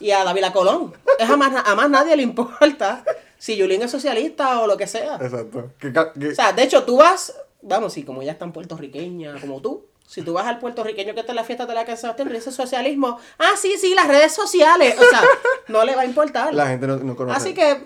y 0.00 0.10
a 0.10 0.24
David 0.24 0.46
Colón. 0.52 0.92
Es 1.20 1.30
a 1.30 1.36
más, 1.36 1.52
a 1.64 1.74
más 1.76 1.88
nadie 1.88 2.16
le 2.16 2.22
importa 2.24 3.04
si 3.38 3.56
Yulín 3.56 3.82
es 3.82 3.90
socialista 3.92 4.60
o 4.60 4.66
lo 4.66 4.76
que 4.76 4.86
sea. 4.88 5.14
Exacto. 5.20 5.70
Que 5.78 5.92
ca- 5.92 6.12
que- 6.12 6.30
O 6.30 6.34
sea, 6.34 6.52
de 6.52 6.62
hecho 6.64 6.82
tú 6.82 6.96
vas, 6.96 7.32
vamos, 7.62 7.92
si 7.92 8.02
como 8.02 8.22
ella 8.22 8.32
es 8.32 8.38
tan 8.38 8.52
puertorriqueña 8.52 9.40
como 9.40 9.60
tú, 9.60 9.86
si 10.10 10.22
tú 10.22 10.32
vas 10.32 10.44
al 10.46 10.58
puertorriqueño 10.58 11.14
que 11.14 11.20
está 11.20 11.30
en 11.30 11.36
la 11.36 11.44
fiesta 11.44 11.66
de 11.66 11.74
la 11.74 11.86
se 11.86 11.96
Sebastián 11.96 12.28
dice 12.32 12.50
socialismo, 12.50 13.18
ah, 13.38 13.52
sí, 13.56 13.74
sí, 13.78 13.94
las 13.94 14.08
redes 14.08 14.32
sociales, 14.32 14.96
o 14.98 15.04
sea, 15.04 15.22
no 15.68 15.84
le 15.84 15.94
va 15.94 16.02
a 16.02 16.04
importar. 16.04 16.52
la 16.52 16.66
gente 16.66 16.88
no, 16.88 16.96
no 16.96 17.14
conoce. 17.14 17.36
Así 17.36 17.54
que 17.54 17.80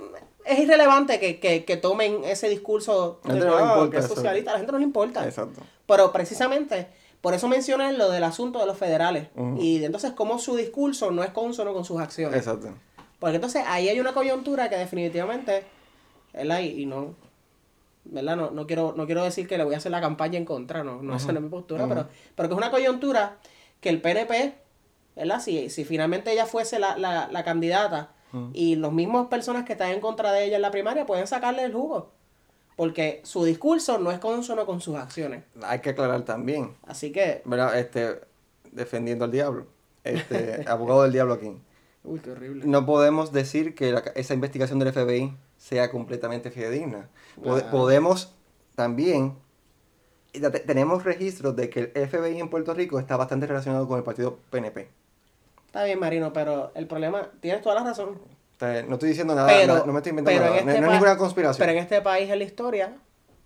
es 0.46 0.58
irrelevante 0.58 1.20
que, 1.20 1.38
que, 1.38 1.66
que 1.66 1.76
tomen 1.76 2.24
ese 2.24 2.48
discurso 2.48 3.20
de 3.24 3.34
no 3.34 3.44
le 3.44 3.50
"Ah, 3.50 3.60
importa 3.74 3.90
que 3.90 3.98
es 3.98 4.04
eso". 4.06 4.14
socialista, 4.14 4.52
a 4.52 4.54
la 4.54 4.58
gente 4.60 4.72
no 4.72 4.78
le 4.78 4.84
importa. 4.84 5.22
Exacto. 5.22 5.60
Pero 5.86 6.12
precisamente, 6.12 6.86
por 7.20 7.34
eso 7.34 7.46
mencioné 7.46 7.92
lo 7.92 8.10
del 8.10 8.24
asunto 8.24 8.58
de 8.58 8.64
los 8.64 8.78
federales. 8.78 9.28
Y 9.58 9.84
entonces, 9.84 10.12
cómo 10.12 10.38
su 10.38 10.56
discurso 10.56 11.10
no 11.10 11.22
es 11.24 11.30
consono 11.30 11.74
con 11.74 11.84
sus 11.84 12.00
acciones. 12.00 12.38
Exacto. 12.38 12.68
Porque 13.18 13.34
entonces 13.36 13.64
ahí 13.66 13.90
hay 13.90 14.00
una 14.00 14.14
coyuntura 14.14 14.70
que 14.70 14.76
definitivamente, 14.76 15.64
¿verdad? 16.32 16.60
Y, 16.60 16.82
y 16.82 16.86
no, 16.86 17.14
¿verdad? 18.04 18.36
No, 18.36 18.50
no, 18.50 18.66
quiero, 18.66 18.94
no 18.96 19.06
quiero 19.06 19.24
decir 19.24 19.46
que 19.48 19.56
le 19.58 19.64
voy 19.64 19.74
a 19.74 19.78
hacer 19.78 19.92
la 19.92 20.00
campaña 20.00 20.38
en 20.38 20.44
contra, 20.44 20.84
no, 20.84 21.02
no 21.02 21.16
esa 21.16 21.32
no 21.32 21.38
es 21.38 21.44
mi 21.44 21.48
postura, 21.50 21.86
pero, 21.88 22.08
pero 22.34 22.48
que 22.48 22.54
es 22.54 22.58
una 22.58 22.70
coyuntura 22.70 23.38
que 23.80 23.88
el 23.88 24.00
PNP, 24.00 24.54
¿verdad? 25.16 25.40
Si, 25.40 25.70
si 25.70 25.84
finalmente 25.84 26.32
ella 26.32 26.46
fuese 26.46 26.78
la, 26.78 26.96
la, 26.98 27.28
la 27.30 27.44
candidata 27.44 28.10
y 28.52 28.74
los 28.74 28.92
mismos 28.92 29.28
personas 29.28 29.64
que 29.64 29.74
están 29.74 29.90
en 29.92 30.00
contra 30.00 30.32
de 30.32 30.44
ella 30.44 30.56
en 30.56 30.62
la 30.62 30.72
primaria 30.72 31.06
pueden 31.06 31.26
sacarle 31.28 31.62
el 31.64 31.72
jugo. 31.72 32.10
Porque 32.76 33.20
su 33.22 33.44
discurso 33.44 33.98
no 33.98 34.10
es 34.10 34.18
consono 34.18 34.66
con 34.66 34.80
sus 34.80 34.96
acciones. 34.96 35.44
Hay 35.62 35.78
que 35.78 35.90
aclarar 35.90 36.22
también, 36.24 36.74
Así 36.84 37.12
que, 37.12 37.42
¿verdad? 37.44 37.78
Este, 37.78 38.20
defendiendo 38.72 39.24
al 39.24 39.30
diablo. 39.30 39.66
Este, 40.02 40.64
abogado 40.68 41.04
del 41.04 41.12
diablo 41.12 41.34
aquí. 41.34 41.52
uy, 42.02 42.18
qué 42.18 42.32
horrible. 42.32 42.64
No 42.66 42.84
podemos 42.84 43.30
decir 43.32 43.76
que 43.76 43.92
la- 43.92 44.00
esa 44.16 44.34
investigación 44.34 44.80
del 44.80 44.92
FBI 44.92 45.32
sea 45.56 45.90
completamente 45.92 46.50
fidedigna. 46.50 47.08
Podemos 47.70 48.34
también... 48.74 49.36
Tenemos 50.66 51.04
registros 51.04 51.54
de 51.54 51.70
que 51.70 51.92
el 51.94 52.08
FBI 52.08 52.40
en 52.40 52.48
Puerto 52.48 52.74
Rico 52.74 52.98
está 52.98 53.16
bastante 53.16 53.46
relacionado 53.46 53.86
con 53.86 53.98
el 53.98 54.04
partido 54.04 54.38
PNP. 54.50 54.88
Está 55.66 55.84
bien, 55.84 56.00
Marino, 56.00 56.32
pero 56.32 56.72
el 56.74 56.88
problema, 56.88 57.30
tienes 57.40 57.62
toda 57.62 57.76
la 57.76 57.84
razón. 57.84 58.18
No 58.60 58.94
estoy 58.94 59.10
diciendo 59.10 59.34
nada, 59.34 59.46
Pero, 59.48 59.74
no, 59.78 59.86
no 59.86 59.92
me 59.92 59.98
estoy 59.98 60.10
inventando 60.10 60.40
nada. 60.40 60.50
No, 60.52 60.56
este 60.58 60.64
no 60.80 60.86
es 60.86 60.86
pa- 60.86 60.92
ninguna 60.94 61.16
conspiración. 61.16 61.60
Pero 61.60 61.72
en 61.72 61.78
este 61.84 62.00
país, 62.00 62.28
en 62.30 62.38
la 62.38 62.44
historia, 62.44 62.96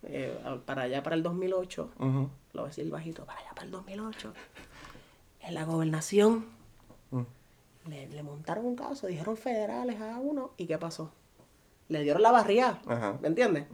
eh, 0.04 0.38
para 0.64 0.82
allá 0.82 1.02
para 1.02 1.16
el 1.16 1.22
2008, 1.22 1.90
Ujú. 1.98 2.08
lo 2.52 2.62
voy 2.62 2.62
a 2.62 2.66
decir 2.68 2.88
bajito, 2.90 3.24
para 3.26 3.40
allá 3.40 3.50
para 3.54 3.64
el 3.66 3.70
2008, 3.72 4.32
en 5.42 5.54
la 5.54 5.64
gobernación 5.64 6.46
Mm. 7.10 7.22
le, 7.88 8.06
le 8.08 8.22
montaron 8.22 8.64
un 8.66 8.76
caso, 8.76 9.06
dijeron 9.08 9.36
federales 9.36 10.00
a 10.00 10.18
uno, 10.18 10.52
¿y 10.58 10.66
qué 10.66 10.78
pasó? 10.78 11.10
Le 11.88 12.02
dieron 12.02 12.22
la 12.22 12.30
barría, 12.30 12.78
Ajá. 12.86 13.16
¿me 13.20 13.28
entiendes? 13.28 13.64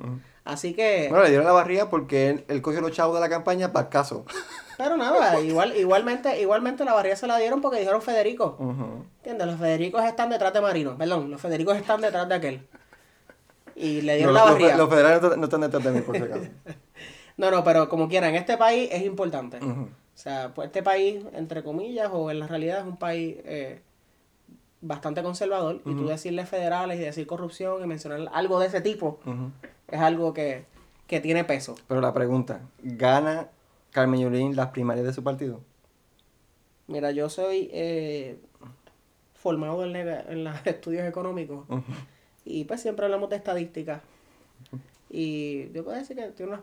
Así 0.44 0.74
que, 0.74 1.06
Bueno, 1.08 1.24
le 1.24 1.30
dieron 1.30 1.46
la 1.46 1.52
barriga 1.52 1.90
porque 1.90 2.30
él, 2.30 2.44
él 2.48 2.62
cogió 2.62 2.80
los 2.80 2.92
chavos 2.92 3.14
de 3.14 3.20
la 3.20 3.28
campaña 3.28 3.72
para 3.72 3.88
caso. 3.88 4.24
pero 4.78 4.96
nada, 4.96 5.40
igual, 5.40 5.76
igualmente, 5.76 6.40
igualmente 6.40 6.84
la 6.84 6.92
barría 6.92 7.16
se 7.16 7.26
la 7.26 7.38
dieron 7.38 7.60
porque 7.60 7.78
dijeron 7.80 8.02
Federico. 8.02 8.56
Ujú. 8.58 9.04
¿Entiendes? 9.18 9.46
Los 9.46 9.58
Federicos 9.58 10.04
están 10.04 10.30
detrás 10.30 10.52
de 10.52 10.60
Marino. 10.60 10.96
Perdón, 10.98 11.30
los 11.30 11.40
Federicos 11.40 11.76
están 11.76 12.00
detrás 12.00 12.28
de 12.28 12.34
aquel. 12.34 12.66
y 13.74 14.02
le 14.02 14.16
dieron 14.16 14.34
No, 14.34 14.40
la 14.40 14.44
los, 14.46 14.54
barriga. 14.54 14.76
los 14.76 14.88
federales 14.88 15.36
no, 15.36 15.44
están 15.44 15.60
detrás 15.62 15.82
de 15.82 15.90
mí, 15.90 16.00
por 16.02 16.16
si 16.16 16.22
acaso. 16.22 16.42
No, 17.36 17.50
no, 17.50 17.64
pero 17.64 17.88
como 17.88 18.08
quieran, 18.08 18.30
en 18.30 18.36
este 18.36 18.56
país 18.56 18.88
es 18.92 19.02
importante. 19.02 19.56
O 19.58 19.88
sea, 20.14 20.54
pues 20.54 20.66
este 20.66 20.84
país, 20.84 21.24
entre 21.32 21.64
comillas, 21.64 22.08
o 22.12 22.30
en 22.30 22.38
la 22.38 22.46
realidad 22.46 22.78
es 22.78 22.84
un 22.84 22.96
país 22.96 23.38
eh, 23.44 23.82
bastante 24.86 25.22
conservador. 25.22 25.80
Y 25.84 25.94
tú 25.94 26.06
decirle 26.06 26.46
federales 26.46 26.98
y 27.00 27.02
decir 27.02 27.26
corrupción 27.26 27.82
y 27.82 27.86
mencionar 27.86 28.28
algo 28.32 28.58
de 28.60 28.66
ese 28.68 28.80
tipo 28.80 29.18
es 29.88 30.00
algo 30.00 30.32
que, 30.34 30.64
que 31.06 31.20
tiene 31.20 31.44
peso. 31.44 31.74
Pero 31.88 32.00
la 32.00 32.12
pregunta, 32.14 32.60
¿gana 32.82 33.48
Carmen 33.90 34.20
Yulín 34.20 34.56
las 34.56 34.68
primarias 34.68 35.06
de 35.06 35.12
su 35.12 35.22
partido? 35.22 35.60
Mira, 36.86 37.10
yo 37.12 37.28
soy 37.30 37.70
eh, 37.72 38.38
formado 39.34 39.84
en, 39.84 39.92
la- 39.92 40.20
en 40.22 40.44
los 40.44 40.54
estudios 40.66 41.06
económicos 41.06 41.66
y 42.44 42.64
pues 42.64 42.80
siempre 42.82 43.06
hablamos 43.06 43.30
de 43.30 43.36
estadísticas. 43.36 44.02
Y 45.10 45.70
yo 45.72 45.84
puedo 45.84 45.96
decir 45.96 46.16
que 46.16 46.28
tiene 46.32 46.52
unas, 46.52 46.62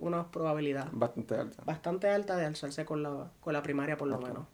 unas 0.00 0.26
probabilidades 0.26 0.90
Bastante 0.92 1.36
alta. 1.36 1.62
bastante 1.64 2.08
altas 2.08 2.36
de 2.38 2.46
alzarse 2.46 2.84
con 2.84 3.02
la, 3.02 3.30
con 3.40 3.52
la 3.52 3.62
primaria 3.62 3.96
por 3.96 4.08
lo 4.08 4.18
menos. 4.18 4.44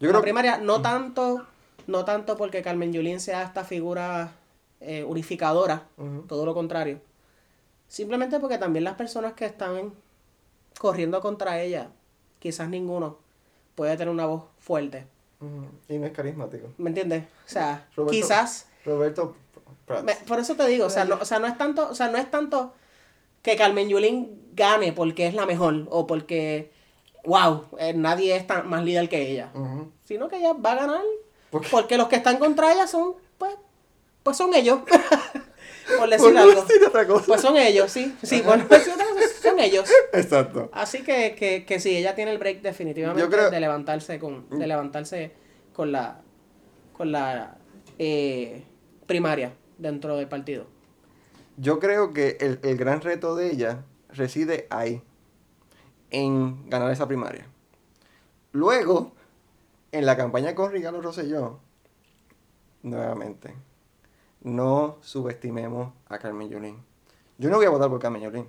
Yo 0.00 0.08
la 0.08 0.08
creo 0.08 0.20
que 0.20 0.22
primaria 0.22 0.58
no 0.58 0.82
tanto, 0.82 1.46
no 1.86 2.04
tanto 2.04 2.36
porque 2.36 2.62
Carmen 2.62 2.92
Yulín 2.92 3.20
sea 3.20 3.42
esta 3.42 3.64
figura 3.64 4.32
eh, 4.80 5.04
unificadora, 5.04 5.86
todo 6.28 6.44
lo 6.46 6.54
contrario. 6.54 7.00
Simplemente 7.88 8.40
porque 8.40 8.58
también 8.58 8.84
las 8.84 8.94
personas 8.94 9.34
que 9.34 9.44
están 9.46 9.92
corriendo 10.78 11.20
contra 11.20 11.60
ella, 11.60 11.88
quizás 12.38 12.68
ninguno 12.68 13.18
puede 13.74 13.96
tener 13.96 14.12
una 14.12 14.26
voz 14.26 14.44
fuerte. 14.58 15.06
Y 15.88 15.98
no 15.98 16.06
es 16.06 16.12
carismático. 16.12 16.68
¿Me 16.78 16.88
entiendes? 16.90 17.24
O 17.24 17.48
sea, 17.48 17.86
Roberto- 17.96 18.12
quizás 18.12 18.66
Roberto 18.84 19.36
Prats. 19.86 20.04
me- 20.04 20.14
por 20.26 20.38
eso 20.38 20.54
te 20.56 20.66
digo, 20.66 20.86
o 20.86 20.90
sea, 20.90 21.04
no, 21.04 21.16
o 21.20 21.24
sea, 21.24 21.38
no 21.38 21.46
es 21.46 21.58
tanto, 21.58 21.88
o 21.90 21.94
sea, 21.94 22.08
no 22.08 22.16
es 22.16 22.30
tanto 22.30 22.72
que 23.42 23.54
Carmen 23.56 23.88
Yulín 23.88 24.40
gane 24.54 24.92
porque 24.92 25.26
es 25.26 25.34
la 25.34 25.44
mejor 25.44 25.86
o 25.90 26.06
porque 26.06 26.72
wow, 27.24 27.64
eh, 27.78 27.92
nadie 27.94 28.36
es 28.36 28.46
tan, 28.46 28.68
más 28.68 28.84
líder 28.84 29.08
que 29.10 29.30
ella, 29.30 29.50
sino 30.04 30.28
que 30.28 30.36
ella 30.36 30.52
va 30.54 30.72
a 30.72 30.76
ganar 30.76 31.02
¿Por 31.54 31.70
porque 31.70 31.96
los 31.96 32.08
que 32.08 32.16
están 32.16 32.38
contra 32.38 32.72
ella 32.72 32.86
son 32.86 33.14
pues 33.38 33.54
pues 34.22 34.36
son 34.36 34.54
ellos. 34.54 34.80
por 34.80 34.90
Por 35.98 36.08
decir 36.10 36.32
no 36.32 36.40
algo. 36.40 36.62
decir 36.62 36.82
otra 36.86 37.06
cosa. 37.06 37.26
Pues 37.26 37.40
son 37.42 37.56
ellos, 37.58 37.90
sí. 37.90 38.14
Sí, 38.22 38.40
bueno, 38.40 38.64
pues, 38.66 38.88
son 39.42 39.60
ellos. 39.60 39.88
Exacto. 40.14 40.70
Así 40.72 41.02
que, 41.02 41.34
que, 41.34 41.66
que 41.66 41.78
sí, 41.78 41.94
ella 41.96 42.14
tiene 42.14 42.32
el 42.32 42.38
break 42.38 42.62
definitivamente 42.62 43.28
creo- 43.28 43.50
de 43.50 43.60
levantarse 43.60 44.18
con, 44.18 44.48
de 44.48 44.66
levantarse 44.66 45.32
con 45.74 45.92
la 45.92 46.20
con 46.94 47.12
la 47.12 47.58
eh, 47.98 48.64
primaria 49.06 49.52
dentro 49.78 50.16
del 50.16 50.26
partido. 50.28 50.66
Yo 51.58 51.78
creo 51.80 52.12
que 52.14 52.38
el, 52.40 52.60
el 52.62 52.76
gran 52.78 53.00
reto 53.02 53.36
de 53.36 53.50
ella 53.50 53.84
reside 54.08 54.66
ahí, 54.70 55.02
en 56.10 56.68
ganar 56.70 56.90
esa 56.92 57.06
primaria. 57.06 57.46
Luego, 58.52 59.12
en 59.94 60.06
la 60.06 60.16
campaña 60.16 60.54
con 60.54 60.72
Ricardo 60.72 61.00
Rosselló, 61.00 61.58
nuevamente, 62.82 63.54
no 64.42 64.98
subestimemos 65.00 65.92
a 66.08 66.18
Carmen 66.18 66.48
Yulín. 66.50 66.82
Yo 67.38 67.48
no 67.50 67.56
voy 67.56 67.66
a 67.66 67.70
votar 67.70 67.88
por 67.88 67.98
Carmen 68.00 68.22
Yulín. 68.22 68.48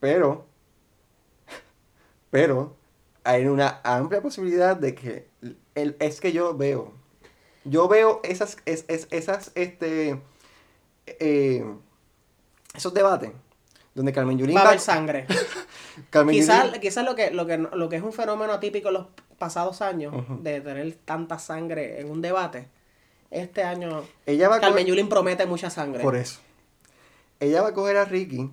Pero, 0.00 0.46
pero, 2.30 2.76
hay 3.24 3.46
una 3.46 3.80
amplia 3.84 4.20
posibilidad 4.22 4.76
de 4.76 4.94
que, 4.94 5.28
el, 5.74 5.96
es 6.00 6.20
que 6.20 6.32
yo 6.32 6.56
veo, 6.56 6.92
yo 7.64 7.88
veo 7.88 8.20
esas, 8.22 8.56
es, 8.64 8.84
es- 8.88 9.08
esas, 9.10 9.52
este, 9.54 10.20
eh, 11.06 11.64
esos 12.74 12.94
debates 12.94 13.32
donde 13.94 14.12
Carmen 14.12 14.38
Yulín 14.38 14.56
Va 14.56 14.62
a 14.62 14.68
haber 14.68 14.80
sangre. 14.80 15.26
Quizás 16.32 16.66
Yulín- 16.66 16.80
quizás 16.80 17.04
lo 17.04 17.14
que, 17.16 17.30
lo, 17.32 17.44
que, 17.46 17.58
lo 17.58 17.88
que 17.88 17.96
es 17.96 18.02
un 18.02 18.12
fenómeno 18.12 18.52
atípico 18.52 18.88
en 18.88 18.94
los 18.94 19.06
pasados 19.38 19.80
años 19.82 20.14
de 20.42 20.60
tener 20.60 20.94
tanta 21.04 21.38
sangre 21.38 22.00
en 22.00 22.10
un 22.10 22.20
debate, 22.20 22.68
este 23.30 23.62
año 23.62 24.02
ella 24.26 24.48
va 24.48 24.56
a 24.56 24.60
Carmen 24.60 24.84
coger- 24.84 24.88
Yulín 24.88 25.08
promete 25.08 25.46
mucha 25.46 25.70
sangre. 25.70 26.02
por 26.02 26.16
eso. 26.16 26.40
Ella 27.40 27.62
va 27.62 27.68
a 27.68 27.74
coger 27.74 27.96
a 27.96 28.04
Ricky 28.04 28.50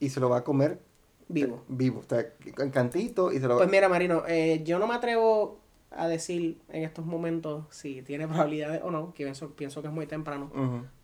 y 0.00 0.08
se 0.10 0.18
lo 0.20 0.28
va 0.28 0.38
a 0.38 0.44
comer 0.44 0.80
Vivo. 1.28 1.62
vivo, 1.68 2.00
o 2.00 2.08
sea, 2.08 2.26
en 2.58 2.70
cantito 2.70 3.30
y 3.32 3.36
se 3.38 3.42
lo 3.46 3.50
va 3.54 3.58
Pues 3.58 3.70
mira, 3.70 3.88
Marino, 3.88 4.22
eh, 4.26 4.62
yo 4.64 4.78
no 4.78 4.86
me 4.86 4.94
atrevo 4.94 5.58
a 5.90 6.06
decir 6.06 6.58
en 6.70 6.84
estos 6.84 7.06
momentos 7.06 7.64
si 7.70 8.02
tiene 8.02 8.28
probabilidades 8.28 8.82
o 8.84 8.90
no, 8.90 9.14
que 9.14 9.24
pienso, 9.24 9.48
pienso 9.50 9.80
que 9.80 9.88
es 9.88 9.94
muy 9.94 10.06
temprano 10.06 10.50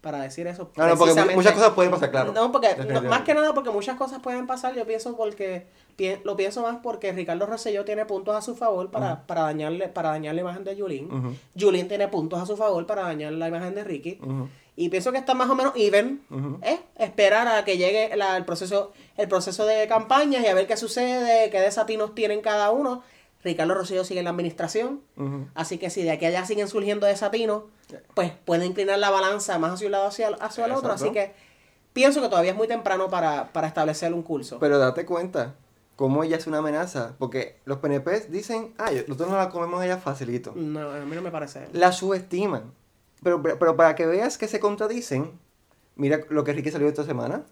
para 0.02 0.20
decir 0.20 0.46
eso. 0.46 0.70
No, 0.76 0.98
porque 0.98 1.14
muchas 1.36 1.52
cosas 1.54 1.70
pueden 1.74 1.90
pasar, 1.90 2.10
claro. 2.10 2.32
No, 2.32 2.52
porque 2.52 2.68
no, 2.92 3.00
más 3.08 3.22
que 3.22 3.34
nada 3.34 3.54
porque 3.54 3.70
muchas 3.70 3.96
cosas 3.96 4.20
pueden 4.20 4.46
pasar, 4.46 4.74
yo 4.74 4.86
pienso 4.86 5.16
porque 5.16 5.66
lo 6.24 6.36
pienso 6.36 6.60
más 6.62 6.76
porque 6.82 7.12
Ricardo 7.12 7.46
Rosselló 7.46 7.84
tiene 7.84 8.04
puntos 8.04 8.34
a 8.36 8.42
su 8.42 8.54
favor 8.56 8.90
para, 8.90 9.26
para 9.26 9.42
dañarle 9.42 9.88
para 9.88 10.10
dañar 10.10 10.34
la 10.34 10.40
imagen 10.42 10.64
de 10.64 10.76
Yulín. 10.76 11.10
Ujú. 11.12 11.34
Yulín 11.54 11.88
tiene 11.88 12.08
puntos 12.08 12.42
a 12.42 12.46
su 12.46 12.56
favor 12.56 12.84
para 12.86 13.02
dañar 13.02 13.32
la 13.32 13.48
imagen 13.48 13.74
de 13.74 13.84
Ricky. 13.84 14.18
Y 14.76 14.88
pienso 14.88 15.12
que 15.12 15.18
está 15.18 15.34
más 15.34 15.48
o 15.48 15.54
menos 15.54 15.72
even. 15.76 16.20
¿eh? 16.62 16.80
Esperar 16.98 17.46
a 17.46 17.64
que 17.64 17.78
llegue 17.78 18.14
la- 18.16 18.36
el 18.36 18.44
proceso 18.44 18.92
el 19.16 19.28
proceso 19.28 19.64
de 19.64 19.86
campañas 19.86 20.42
y 20.42 20.48
a 20.48 20.54
ver 20.54 20.66
qué 20.66 20.76
sucede, 20.76 21.48
qué 21.50 21.60
desatinos 21.60 22.14
tienen 22.16 22.40
cada 22.40 22.70
uno. 22.72 23.02
Ricardo 23.44 23.74
Rosselló 23.74 24.04
sigue 24.04 24.20
en 24.20 24.24
la 24.24 24.30
administración. 24.30 25.02
Así 25.54 25.78
que 25.78 25.90
si 25.90 26.02
de 26.02 26.10
aquí 26.10 26.24
a 26.24 26.28
allá 26.28 26.46
siguen 26.46 26.66
surgiendo 26.66 27.06
desatinos, 27.06 27.64
pues 28.14 28.32
puede 28.44 28.64
inclinar 28.64 28.98
la 28.98 29.10
balanza 29.10 29.58
más 29.58 29.74
hacia 29.74 29.86
un 29.86 29.92
lado 29.92 30.06
hacia, 30.06 30.28
hacia 30.28 30.64
el 30.64 30.72
otro. 30.72 30.92
Así 30.92 31.12
que 31.12 31.32
pienso 31.92 32.22
que 32.22 32.28
todavía 32.28 32.52
es 32.52 32.56
muy 32.56 32.66
temprano 32.66 33.08
para, 33.08 33.52
para 33.52 33.68
establecer 33.68 34.12
un 34.14 34.22
curso. 34.22 34.58
Pero 34.58 34.78
date 34.78 35.04
cuenta 35.04 35.54
cómo 35.94 36.24
ella 36.24 36.38
es 36.38 36.46
una 36.46 36.58
amenaza, 36.58 37.14
porque 37.18 37.60
los 37.66 37.78
PNP 37.78 38.28
dicen, 38.30 38.74
ah, 38.78 38.90
nosotros 38.90 39.28
nos 39.28 39.38
la 39.38 39.50
comemos 39.50 39.80
a 39.80 39.84
ella 39.84 39.98
facilito. 39.98 40.52
no, 40.56 40.90
a 40.90 41.04
mí 41.04 41.14
no 41.14 41.22
me 41.22 41.30
parece. 41.30 41.68
La 41.72 41.92
subestiman. 41.92 42.72
Pero, 43.22 43.42
pero, 43.42 43.58
pero 43.58 43.76
para 43.76 43.94
que 43.94 44.06
veas 44.06 44.38
que 44.38 44.48
se 44.48 44.58
contradicen, 44.58 45.38
mira 45.96 46.20
lo 46.30 46.44
que 46.44 46.52
Ricky 46.52 46.70
salió 46.70 46.88
esta 46.88 47.04
semana. 47.04 47.44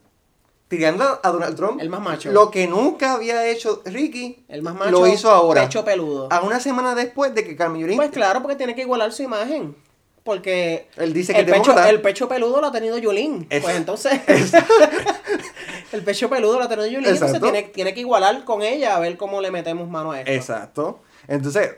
Tirando 0.72 1.20
a 1.22 1.30
Donald 1.30 1.54
Trump. 1.54 1.82
El 1.82 1.90
más 1.90 2.00
macho. 2.00 2.32
Lo 2.32 2.50
que 2.50 2.66
nunca 2.66 3.12
había 3.12 3.46
hecho 3.46 3.82
Ricky, 3.85 4.42
El 4.48 4.62
más 4.62 4.74
macho. 4.74 4.90
lo 4.90 5.06
hizo 5.06 5.30
ahora. 5.30 5.64
Pecho 5.64 5.85
peludo. 5.85 6.28
A 6.32 6.40
una 6.40 6.61
semana 6.61 6.94
después 6.94 7.35
de 7.35 7.44
que 7.44 7.54
Carmen 7.54 7.82
Yulín, 7.82 7.98
Pues 7.98 8.11
claro, 8.11 8.40
porque 8.40 8.56
tiene 8.56 8.74
que 8.74 8.80
igualar 8.80 9.12
su 9.12 9.22
imagen. 9.22 9.76
Porque 10.24 10.88
él 10.96 11.12
dice 11.12 11.35
que 11.35 11.40
el 11.40 11.44
te 11.46 11.52
pecho, 11.52 11.78
el 11.78 12.00
pecho 12.00 12.26
peludo 12.26 12.62
lo 12.62 12.68
ha 12.68 12.72
tenido 12.72 12.96
Yulín. 12.96 13.46
Es- 13.50 13.62
Pues 13.62 13.76
entonces. 13.76 14.18
el 15.92 16.02
pecho 16.02 16.30
peludo 16.30 16.58
lo 16.58 16.64
ha 16.64 16.68
tenido 16.68 16.87
Yulín. 16.87 17.11
Entonces 17.11 17.38
tiene, 17.38 17.64
tiene 17.64 17.92
que 17.92 18.00
igualar 18.00 18.44
con 18.44 18.62
ella 18.62 18.96
a 18.96 18.98
ver 19.00 19.18
cómo 19.18 19.42
le 19.42 19.50
metemos 19.50 19.90
mano 19.90 20.12
a 20.12 20.20
esto. 20.20 20.32
Exacto. 20.32 21.00
Entonces, 21.28 21.74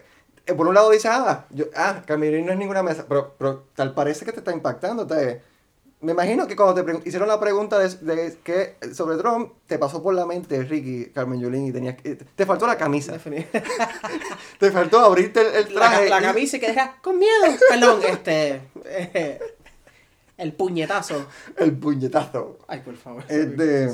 eh, 0.47 0.55
por 0.55 0.69
un 0.69 0.75
lado 0.75 0.91
dice, 0.91 1.09
ah, 1.09 1.47
yo, 1.51 1.65
ah, 1.75 2.01
no 2.09 2.25
es 2.25 2.57
ninguna 2.57 2.79
amenaza, 2.79 3.07
pero, 3.09 3.35
pero 3.37 3.65
tal 3.75 3.93
parece 3.93 4.25
que 4.25 4.31
te 4.31 4.39
está 4.39 4.53
impactando. 4.53 5.05
te- 5.05 5.43
me 6.05 6.13
imagino 6.13 6.47
que 6.47 6.55
cuando 6.55 6.75
te 6.85 7.09
hicieron 7.09 7.27
la 7.29 7.41
pregunta 7.41 7.79
de, 7.79 7.89
de 7.89 8.37
que 8.45 8.77
sobre 8.95 9.17
Trump, 9.17 9.53
te 9.67 9.79
pasó 9.79 10.03
por 10.03 10.15
la 10.15 10.27
mente 10.27 10.63
Ricky, 10.63 11.07
Carmen 11.13 11.41
Yulín 11.41 11.67
y 11.67 11.73
tenías 11.73 11.97
que- 11.97 12.15
te 12.17 12.47
faltó 12.47 12.67
la 12.67 12.77
camisa. 12.79 13.19
Te 14.59 14.71
faltó 14.71 14.99
abrirte 15.01 15.41
el, 15.41 15.55
el 15.69 15.75
traje. 15.75 16.09
la 16.09 16.21
camisa 16.21 16.57
y 16.57 16.61
que 16.61 16.69
deja 16.69 16.97
con 17.03 17.19
miedo. 17.19 17.33
Perdón, 17.71 18.01
este. 18.09 18.61
eh, 18.85 19.39
el 20.37 20.53
puñetazo. 20.53 21.27
El 21.57 21.73
puñetazo. 21.77 22.59
Ay, 22.69 22.81
por 22.81 22.97
favor. 22.97 23.25
Este- 23.29 23.89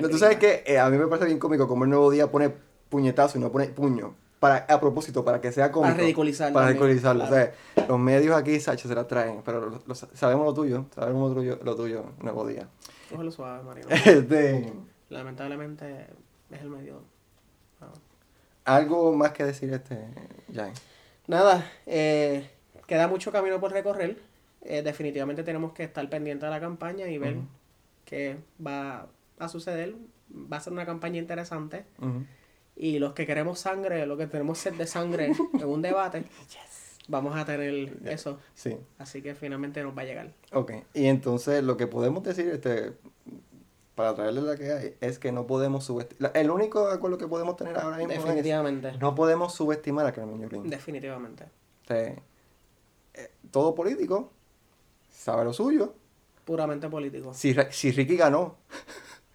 No, 0.00 0.08
tú 0.08 0.18
sabes 0.18 0.36
que 0.38 0.62
eh, 0.66 0.78
a 0.78 0.88
mí 0.90 0.98
me 0.98 1.06
parece 1.06 1.26
bien 1.26 1.38
cómico 1.38 1.66
como 1.66 1.84
el 1.84 1.90
nuevo 1.90 2.10
día 2.10 2.30
pone 2.30 2.52
puñetazo 2.90 3.38
y 3.38 3.40
no 3.40 3.50
pone 3.50 3.66
puño. 3.68 4.14
Para, 4.40 4.58
a 4.68 4.78
propósito, 4.80 5.24
para 5.24 5.40
que 5.40 5.50
sea 5.50 5.72
cómico. 5.72 5.82
Para 5.82 5.92
también, 5.94 6.06
ridiculizarlo. 6.06 7.26
claro. 7.26 7.50
O 7.74 7.74
sea, 7.74 7.86
los 7.88 7.98
medios 7.98 8.36
aquí, 8.36 8.60
Sacho, 8.60 8.86
se 8.88 8.94
la 8.94 9.06
traen. 9.06 9.42
Pero 9.44 9.68
lo- 9.68 9.82
lo- 9.84 9.94
sabemos 9.94 10.46
lo 10.46 10.54
tuyo. 10.54 10.86
Sabemos 10.94 11.30
lo 11.30 11.36
tuyo, 11.40 11.58
lo 11.64 11.74
tuyo, 11.74 12.04
nuevo 12.20 12.46
día. 12.46 12.68
Cógelo 13.10 13.32
suave, 13.32 13.64
Marino. 13.64 13.88
Este, 14.06 14.72
Lamentablemente 15.08 16.06
es 16.50 16.60
el 16.60 16.68
medio. 16.70 17.02
no. 17.80 17.88
Algo 18.64 19.12
más 19.16 19.32
que 19.32 19.44
decir, 19.44 19.72
este. 19.72 20.04
Nada, 21.26 21.70
eh, 21.86 22.48
queda 22.86 23.08
mucho 23.08 23.32
camino 23.32 23.58
por 23.60 23.72
recorrer. 23.72 24.18
Eh, 24.62 24.82
definitivamente 24.82 25.42
tenemos 25.42 25.72
que 25.72 25.84
estar 25.84 26.08
pendientes 26.10 26.46
de 26.46 26.50
la 26.50 26.60
campaña 26.60 27.06
y 27.08 27.18
ver 27.18 27.36
qué 28.04 28.36
va 28.64 29.06
a 29.38 29.48
suceder. 29.48 29.94
Va 30.30 30.58
a 30.58 30.60
ser 30.60 30.72
una 30.74 30.84
campaña 30.86 31.18
interesante. 31.18 31.84
Y 32.78 33.00
los 33.00 33.12
que 33.12 33.26
queremos 33.26 33.58
sangre, 33.58 34.06
los 34.06 34.16
que 34.16 34.28
tenemos 34.28 34.58
sed 34.58 34.74
de 34.74 34.86
sangre 34.86 35.32
en 35.52 35.64
un 35.66 35.82
debate, 35.82 36.24
vamos 37.08 37.36
a 37.36 37.44
tener 37.44 37.98
eso. 38.06 38.38
Sí. 38.54 38.76
Así 38.98 39.20
que 39.20 39.34
finalmente 39.34 39.82
nos 39.82 39.96
va 39.96 40.02
a 40.02 40.04
llegar. 40.04 40.32
Ok. 40.52 40.72
Y 40.94 41.06
entonces 41.06 41.62
lo 41.64 41.76
que 41.76 41.88
podemos 41.88 42.22
decir, 42.22 42.48
este, 42.48 42.92
para 43.96 44.14
traerle 44.14 44.42
la 44.42 44.56
que 44.56 44.72
hay, 44.72 44.96
es 45.00 45.18
que 45.18 45.32
no 45.32 45.46
podemos 45.46 45.84
subestimar. 45.84 46.30
El 46.34 46.50
único 46.50 46.86
acuerdo 46.86 47.18
que 47.18 47.26
podemos 47.26 47.56
tener 47.56 47.76
ahora 47.76 47.96
mismo 47.96 48.12
es 48.12 48.22
Definitivamente. 48.22 48.92
no 48.98 49.14
podemos 49.16 49.54
subestimar 49.54 50.06
a 50.06 50.12
Carmen 50.12 50.40
Yulín. 50.40 50.70
Definitivamente. 50.70 51.44
O 51.84 51.88
sea, 51.88 52.14
eh, 53.14 53.30
todo 53.50 53.74
político 53.74 54.30
sabe 55.10 55.44
lo 55.44 55.52
suyo, 55.52 55.94
puramente 56.44 56.88
político. 56.88 57.34
Si, 57.34 57.56
si 57.70 57.90
Ricky 57.90 58.16
ganó, 58.16 58.56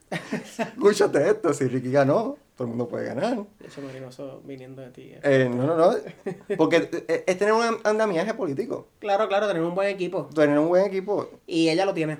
escúchate 0.57 1.29
esto, 1.29 1.53
si 1.53 1.67
Ricky 1.67 1.91
ganó, 1.91 2.37
todo 2.55 2.65
el 2.65 2.69
mundo 2.69 2.87
puede 2.87 3.05
ganar. 3.05 3.35
De 3.59 3.67
hecho, 3.67 3.81
Marinoso 3.81 4.41
viniendo 4.45 4.81
de 4.81 4.89
ti. 4.91 5.01
eh. 5.13 5.19
Eh, 5.23 5.49
no, 5.53 5.65
no, 5.65 5.75
no, 5.75 5.95
porque 6.57 6.89
eh, 7.07 7.23
es 7.25 7.37
tener 7.37 7.53
un 7.53 7.63
andamiaje 7.83 8.33
político, 8.33 8.87
Claro, 8.99 9.27
claro, 9.27 9.47
tener 9.47 9.63
un 9.63 9.73
buen 9.75 9.87
equipo. 9.89 10.29
tener 10.35 10.57
un 10.59 10.67
buen 10.69 10.85
equipo 10.85 11.29
Y 11.47 11.69
ella 11.69 11.85
lo 11.85 11.93
tiene. 11.93 12.17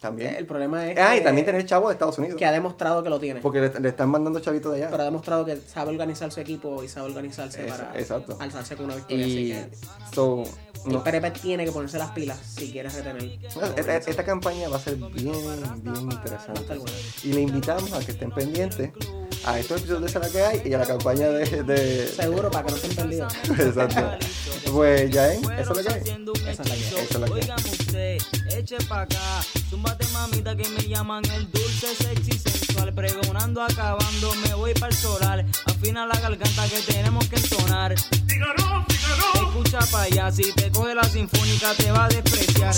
también. 0.00 0.34
El 0.34 0.44
problema 0.46 0.90
es 0.90 0.98
Ah, 0.98 1.16
y 1.16 1.22
también 1.22 1.46
tener 1.46 1.64
chavos 1.66 1.88
de 1.88 1.92
Estados 1.94 2.18
Unidos, 2.18 2.36
que 2.36 2.44
ha 2.44 2.52
demostrado 2.52 3.02
que 3.02 3.08
lo 3.10 3.18
tiene. 3.20 3.40
porque 3.40 3.60
le, 3.60 3.80
le 3.80 3.88
están 3.88 4.08
mandando 4.10 4.40
chavitos 4.40 4.72
de 4.72 4.78
allá. 4.78 4.90
Pero 4.90 5.02
ha 5.02 5.06
demostrado 5.06 5.44
que 5.44 5.56
sabe 5.56 5.90
organizar 5.90 6.30
su 6.32 6.40
equipo 6.40 6.82
y 6.82 6.88
sabe 6.88 7.06
organizarse 7.08 7.62
para 7.64 7.92
exacto. 7.98 8.36
alzarse 8.40 8.76
con 8.76 8.86
una 8.86 8.96
victoria. 8.96 9.26
Y 9.26 9.52
Así 9.52 9.70
so, 10.12 10.42
que 10.84 10.90
no, 10.90 10.98
el 10.98 11.02
PNP 11.02 11.30
tiene 11.40 11.64
que 11.64 11.72
ponerse 11.72 11.98
las 11.98 12.10
pilas 12.10 12.38
si 12.38 12.70
quiere 12.70 12.88
retener. 12.88 13.38
esta, 13.76 13.96
esta 13.96 14.24
campaña 14.24 14.68
va 14.68 14.76
a 14.76 14.80
ser 14.80 14.96
bien, 14.96 15.32
bien 15.82 15.96
interesante. 16.12 16.76
Y 17.24 17.32
le 17.32 17.40
invitamos 17.40 17.92
a 17.92 18.00
que 18.04 18.10
estén 18.12 18.30
pendientes 18.30 18.90
a 19.46 19.58
estos 19.58 19.78
episodios 19.78 20.02
de 20.02 20.08
Sala 20.08 20.28
que 20.28 20.40
hay 20.42 20.62
y 20.64 20.72
a 20.74 20.78
la 20.78 20.86
campaña 20.86 21.28
de... 21.28 21.62
de... 21.62 22.06
Seguro, 22.08 22.50
para 22.50 22.64
que 22.66 22.70
no 22.72 22.76
estén 22.76 22.94
perdidos. 22.96 23.32
Exacto. 23.58 24.18
Pues 24.72 25.10
ya, 25.10 25.32
¿eh? 25.32 25.40
Eso 25.58 25.72
es 25.72 25.76
lo 25.78 25.82
que 25.84 25.94
hay. 25.94 26.00
Esa 26.50 26.62
es 26.62 26.68
la 26.68 26.74
que- 26.74 27.00
esa 27.02 27.02
es 27.14 27.20
la 27.20 27.26
que- 27.26 27.32
Óigame 27.32 27.70
usted, 27.70 28.18
eche 28.56 28.76
pa' 28.88 29.02
acá. 29.02 29.42
Zúmbate 29.70 30.06
mamita 30.08 30.56
que 30.56 30.68
me 30.68 30.88
llaman 30.88 31.24
el 31.36 31.50
dulce, 31.50 31.94
sexy, 31.94 32.38
sensual. 32.76 32.92
Pregonando, 32.94 33.62
acabando, 33.62 34.34
me 34.46 34.54
voy 34.54 34.74
para 34.74 34.88
el 34.88 34.98
solar. 34.98 35.44
Afina 35.66 36.06
la 36.06 36.18
garganta 36.18 36.68
que 36.68 36.80
tenemos 36.92 37.26
que 37.28 37.36
entonar. 37.36 37.92
Escucha 37.92 39.78
pa' 39.90 40.02
allá, 40.02 40.30
si 40.30 40.52
te 40.52 40.70
coge 40.70 40.94
la 40.94 41.04
sinfónica 41.04 41.74
te 41.74 41.90
va 41.90 42.04
a 42.04 42.08
despreciar. 42.08 42.74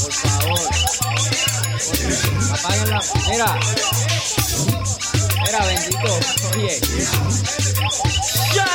Por 0.00 0.12
favor. 0.12 0.60
Apaguen 2.52 2.90
la... 2.90 3.02
Mira. 3.30 3.60
Mira, 5.44 5.66
bendito. 5.66 6.20
Oye. 6.54 6.80
¡Ya! 8.54 8.70